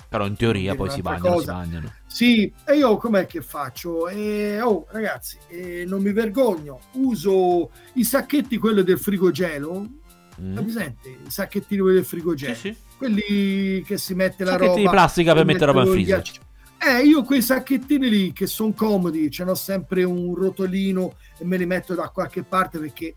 Però 0.09 0.25
in 0.25 0.37
teoria 0.37 0.77
poi 0.77 0.91
si 0.91 1.03
bagnano, 1.03 1.25
si 1.25 1.31
cosa. 1.33 1.53
bagnano. 1.55 1.93
sì, 2.07 2.53
e 2.65 2.77
io 2.77 2.97
com'è 2.97 3.27
che 3.27 3.43
faccio? 3.43 4.07
Eh, 4.07 4.61
oh 4.61 4.87
ragazzi, 4.91 5.37
non 5.85 6.01
mi 6.01 6.13
vergogno, 6.13 6.79
uso 6.93 7.73
i 7.95 8.05
sacchetti, 8.05 8.57
quelli 8.57 8.85
del 8.85 9.01
frigogelo, 9.01 10.05
Mm. 10.41 10.57
hai 10.57 10.63
presente? 10.65 11.09
I 11.09 11.31
sacchettini 11.31 11.83
del 11.93 12.05
frigogelo, 12.05 12.55
Sì, 12.55 12.61
sì. 12.61 12.77
quelli 12.99 13.83
che 13.87 13.97
si 13.99 14.15
mette 14.15 14.45
la 14.45 14.53
Sacchetti 14.53 14.69
roba 14.69 14.81
di 14.81 14.89
plastica 14.89 15.35
per 15.35 15.45
mettere 15.45 15.67
roba 15.73 15.83
in 15.85 15.91
freezer. 15.91 16.21
ghiaccio. 16.23 16.41
Eh, 16.79 17.03
io 17.07 17.23
quei 17.25 17.41
sacchettini 17.43 18.09
lì 18.09 18.33
che 18.33 18.47
sono 18.47 18.73
comodi, 18.73 19.31
ce 19.31 19.45
n'ho 19.45 19.55
sempre 19.55 20.05
un 20.05 20.35
rotolino 20.35 21.15
e 21.39 21.45
me 21.45 21.57
li 21.57 21.65
metto 21.67 21.95
da 21.95 22.09
qualche 22.11 22.43
parte 22.43 22.79
perché 22.79 23.15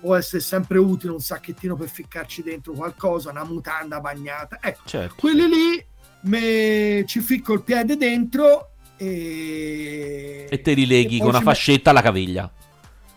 può 0.00 0.14
essere 0.14 0.42
sempre 0.42 0.78
utile 0.78 1.12
un 1.12 1.20
sacchettino 1.20 1.76
per 1.76 1.88
ficcarci 1.88 2.42
dentro 2.42 2.72
qualcosa, 2.72 3.30
una 3.30 3.44
mutanda 3.44 4.00
bagnata. 4.00 4.58
Ecco, 4.60 4.82
Certo. 4.84 5.14
quelli 5.18 5.48
lì 5.48 5.84
me- 6.22 7.04
ci 7.06 7.20
ficco 7.20 7.54
il 7.54 7.62
piede 7.62 7.96
dentro 7.96 8.72
e... 8.96 10.46
E 10.48 10.60
te 10.60 10.72
li 10.74 10.86
leghi 10.86 11.18
con 11.18 11.28
una 11.28 11.40
fascetta 11.40 11.90
alla 11.90 12.02
caviglia. 12.02 12.50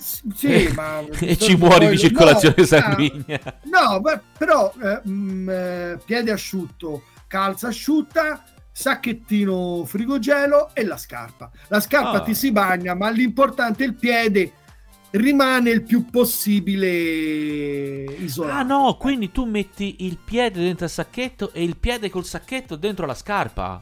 Sì, 0.03 0.71
ma... 0.75 0.99
e 1.19 1.37
ci 1.37 1.55
muori 1.55 1.87
di 1.87 1.93
No, 1.93 1.97
circolazione 1.97 2.55
ah, 2.57 2.65
sanguigna. 2.65 3.39
No, 3.63 3.99
beh, 4.01 4.19
però 4.37 4.73
eh, 4.81 5.01
mm, 5.07 5.49
eh, 5.49 5.99
piede 6.03 6.31
asciutto, 6.31 7.03
calza 7.27 7.69
asciutta, 7.69 8.43
sacchettino 8.71 9.85
frigogelo 9.85 10.71
e 10.73 10.83
la 10.83 10.97
scarpa. 10.97 11.49
La 11.67 11.79
scarpa 11.79 12.17
Ah. 12.17 12.21
ti 12.21 12.35
si 12.35 12.51
bagna, 12.51 12.93
ma 12.93 13.09
l'importante 13.09 13.83
è 13.83 13.87
il 13.87 13.95
piede 13.95 14.53
rimane 15.13 15.69
il 15.69 15.83
più 15.83 16.05
possibile 16.09 18.03
isolato. 18.03 18.57
Ah 18.57 18.63
no, 18.63 18.97
quindi 18.97 19.31
tu 19.31 19.45
metti 19.45 19.97
il 20.05 20.17
piede 20.23 20.59
dentro 20.61 20.85
al 20.85 20.91
sacchetto 20.91 21.51
e 21.53 21.63
il 21.63 21.77
piede 21.77 22.09
col 22.09 22.25
sacchetto 22.25 22.75
dentro 22.75 23.05
la 23.05 23.13
scarpa. 23.13 23.79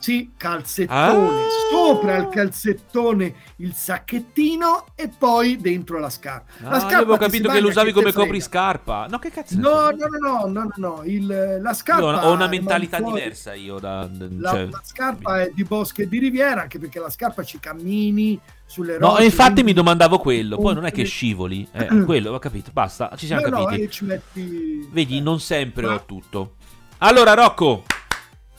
Sì, 0.00 0.30
calzettone, 0.36 1.40
Ah. 1.42 1.48
sopra 1.70 2.16
il 2.16 2.28
calzettone 2.28 3.34
il 3.56 3.74
sacchettino 3.74 4.86
e 4.94 5.08
poi 5.08 5.56
dentro 5.56 5.98
la 5.98 6.08
scarpa. 6.08 6.52
Ah, 6.62 6.70
la 6.70 6.78
io 6.78 6.96
avevo 6.96 7.16
ti 7.18 7.24
si 7.24 7.30
capito 7.30 7.48
che 7.50 7.60
lo 7.60 7.68
usavi 7.68 7.92
come 7.92 8.10
frega. 8.12 8.24
copriscarpa. 8.26 9.06
No, 9.10 9.18
che 9.18 9.30
cazzo 9.30 9.58
No, 9.58 9.90
no, 9.90 9.90
no, 9.90 10.18
no, 10.18 10.46
no, 10.46 10.62
no, 10.62 10.70
no, 10.76 11.02
il- 11.04 11.26
la 11.26 11.70
Io 11.70 11.74
scarpa 11.74 12.04
ho 12.04 12.08
una- 12.08 12.28
ho 12.28 12.32
una 12.32 12.46
mentalità 12.46 13.00
diversa 13.00 13.54
io 13.54 13.78
da... 13.80 14.08
La, 14.38 14.50
cioè- 14.50 14.68
la 14.70 14.80
scarpa 14.84 15.40
è 15.42 15.50
di 15.52 15.64
bosco 15.64 16.02
e 16.02 16.08
di 16.08 16.18
riviera, 16.18 16.62
anche 16.62 16.78
perché 16.78 17.00
la 17.00 17.10
scarpa 17.10 17.42
ci 17.42 17.58
cammini 17.58 18.38
sulle 18.66 18.98
No, 18.98 19.08
rocce. 19.08 19.22
e 19.22 19.24
infatti 19.24 19.62
mi 19.64 19.72
domandavo 19.72 20.18
quello, 20.18 20.58
poi 20.58 20.74
non 20.74 20.86
è 20.86 20.92
che 20.92 21.04
scivoli, 21.04 21.66
eh, 21.72 21.86
quello, 22.04 22.32
ho 22.32 22.38
capito, 22.38 22.70
basta, 22.72 23.10
ci 23.16 23.26
siamo 23.26 23.42
No, 23.48 23.48
no, 23.58 23.64
capiti. 23.64 23.82
e 23.82 23.90
ci 23.90 24.04
metti... 24.04 24.88
Vedi, 24.92 25.20
non 25.20 25.40
sempre 25.40 25.86
Ma- 25.86 25.94
ho 25.94 26.04
tutto. 26.06 26.54
Allora, 26.98 27.34
Rocco. 27.34 27.82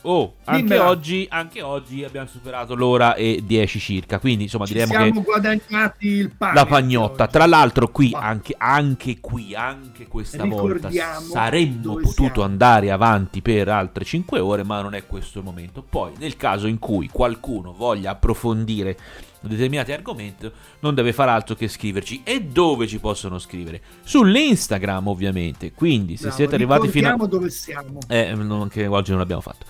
Oh, 0.03 0.35
anche 0.45 0.77
oggi, 0.79 1.27
anche 1.29 1.61
oggi 1.61 2.05
abbiamo 2.05 2.27
superato 2.27 2.73
l'ora 2.73 3.15
e 3.15 3.41
10 3.45 3.79
circa, 3.79 4.19
quindi 4.19 4.43
insomma 4.43 4.65
Ci 4.65 4.73
diremo 4.73 4.91
siamo 4.93 5.11
che 5.11 5.21
guadagnati 5.21 6.07
il 6.07 6.31
pane. 6.31 6.53
la 6.53 6.65
pagnotta. 6.65 7.27
Tra 7.27 7.45
l'altro 7.45 7.89
qui, 7.89 8.11
anche, 8.13 8.55
anche 8.57 9.19
qui, 9.19 9.53
anche 9.53 10.07
questa 10.07 10.45
volta 10.45 10.89
saremmo 10.89 11.95
potuto 11.95 12.13
siamo. 12.15 12.43
andare 12.43 12.91
avanti 12.91 13.41
per 13.41 13.67
altre 13.67 14.05
5 14.05 14.39
ore, 14.39 14.63
ma 14.63 14.81
non 14.81 14.93
è 14.93 15.05
questo 15.05 15.39
il 15.39 15.43
momento. 15.43 15.83
Poi, 15.87 16.13
nel 16.17 16.37
caso 16.37 16.67
in 16.67 16.79
cui 16.79 17.09
qualcuno 17.11 17.73
voglia 17.73 18.11
approfondire 18.11 18.97
determinati 19.41 19.91
argomenti, 19.91 20.51
non 20.79 20.95
deve 20.95 21.13
fare 21.13 21.31
altro 21.31 21.55
che 21.55 21.67
scriverci. 21.67 22.21
E 22.23 22.41
dove 22.41 22.87
ci 22.87 22.99
possono 22.99 23.39
scrivere? 23.39 23.81
Sull'Instagram, 24.03 25.07
ovviamente. 25.07 25.71
Quindi, 25.71 26.15
se 26.15 26.23
Bravo, 26.23 26.37
siete 26.37 26.55
arrivati 26.55 26.87
fino 26.89 27.09
a... 27.09 27.27
dove 27.27 27.49
siamo. 27.49 27.99
Eh, 28.07 28.33
no, 28.33 28.61
anche 28.61 28.87
oggi 28.87 29.11
non 29.11 29.19
l'abbiamo 29.19 29.41
fatto. 29.41 29.65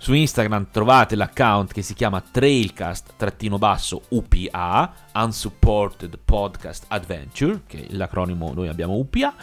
Su 0.00 0.12
Instagram 0.12 0.68
trovate 0.70 1.16
l'account 1.16 1.72
che 1.72 1.82
si 1.82 1.92
chiama 1.92 2.20
Trailcast-UPA, 2.20 4.92
Unsupported 5.14 6.16
Podcast 6.24 6.84
Adventure, 6.86 7.62
che 7.66 7.88
è 7.88 7.92
l'acronimo 7.94 8.52
noi 8.54 8.68
abbiamo 8.68 8.94
UPA. 8.94 9.34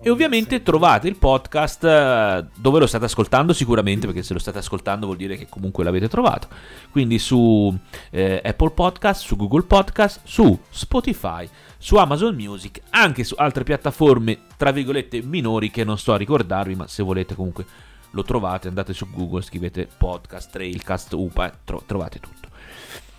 E 0.00 0.10
ovviamente 0.10 0.62
trovate 0.62 1.08
il 1.08 1.16
podcast 1.16 1.84
eh, 1.84 2.46
dove 2.56 2.78
lo 2.78 2.86
state 2.86 3.06
ascoltando 3.06 3.52
sicuramente, 3.52 4.06
perché 4.06 4.22
se 4.22 4.32
lo 4.32 4.38
state 4.38 4.58
ascoltando 4.58 5.06
vuol 5.06 5.18
dire 5.18 5.36
che 5.36 5.48
comunque 5.48 5.84
l'avete 5.84 6.08
trovato. 6.08 6.48
Quindi 6.90 7.18
su 7.18 7.76
eh, 8.10 8.40
Apple 8.44 8.70
Podcast, 8.70 9.22
su 9.22 9.36
Google 9.36 9.64
Podcast, 9.64 10.20
su 10.24 10.58
Spotify, 10.70 11.48
su 11.78 11.96
Amazon 11.96 12.34
Music, 12.34 12.80
anche 12.90 13.24
su 13.24 13.34
altre 13.38 13.64
piattaforme, 13.64 14.40
tra 14.56 14.70
virgolette, 14.70 15.22
minori 15.22 15.70
che 15.70 15.84
non 15.84 15.98
sto 15.98 16.12
a 16.12 16.16
ricordarvi, 16.16 16.74
ma 16.74 16.86
se 16.86 17.02
volete 17.02 17.34
comunque 17.34 17.64
lo 18.10 18.22
trovate, 18.22 18.68
andate 18.68 18.92
su 18.92 19.06
Google, 19.10 19.42
scrivete 19.42 19.88
podcast, 19.96 20.50
Trailcast, 20.50 21.12
UPA, 21.12 21.52
tro- 21.64 21.82
trovate 21.86 22.20
tutto. 22.20 22.48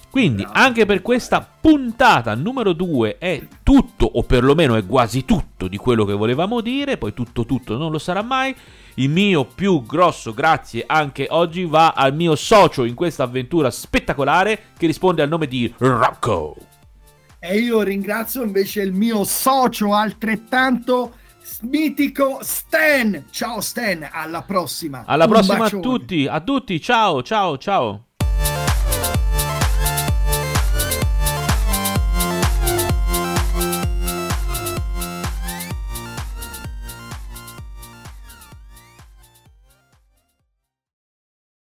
Quindi 0.10 0.46
anche 0.50 0.86
per 0.86 1.02
questa 1.02 1.48
puntata 1.62 2.34
numero 2.34 2.74
2 2.74 3.18
è 3.18 3.42
tutto, 3.62 4.06
o 4.06 4.24
perlomeno 4.24 4.76
è 4.76 4.86
quasi 4.86 5.26
tutto 5.26 5.68
di 5.68 5.78
quello 5.78 6.06
che 6.06 6.14
volevamo 6.14 6.62
dire, 6.62 6.98
poi 6.98 7.14
tutto 7.14 7.46
tutto 7.46 7.78
non 7.78 7.92
lo 7.92 8.00
sarà 8.00 8.22
mai. 8.22 8.56
Il 8.96 9.10
mio 9.10 9.46
più 9.46 9.84
grosso 9.86 10.34
grazie 10.34 10.84
anche 10.88 11.28
oggi 11.30 11.66
va 11.66 11.92
al 11.92 12.16
mio 12.16 12.36
socio 12.36 12.84
in 12.84 12.96
questa 12.96 13.24
avventura 13.24 13.70
spettacolare 13.70 14.70
che 14.78 14.88
risponde 14.88 15.22
al 15.22 15.30
nome 15.30 15.46
di 15.46 15.72
Rocco. 15.78 16.56
E 17.40 17.60
io 17.60 17.82
ringrazio 17.84 18.42
invece 18.42 18.82
il 18.82 18.94
mio 18.94 19.24
socio 19.24 19.94
altrettanto 19.94 21.14
mitico 21.62 22.40
Stan. 22.42 23.26
Ciao 23.30 23.62
Stan, 23.62 24.08
alla 24.12 24.42
prossima. 24.42 25.04
Alla 25.06 25.26
Un 25.26 25.32
prossima 25.32 25.58
bacione. 25.58 25.80
a 25.80 25.84
tutti, 25.84 26.28
a 26.28 26.40
tutti, 26.42 26.82
ciao, 26.82 27.22
ciao, 27.22 27.58
ciao. 27.58 28.07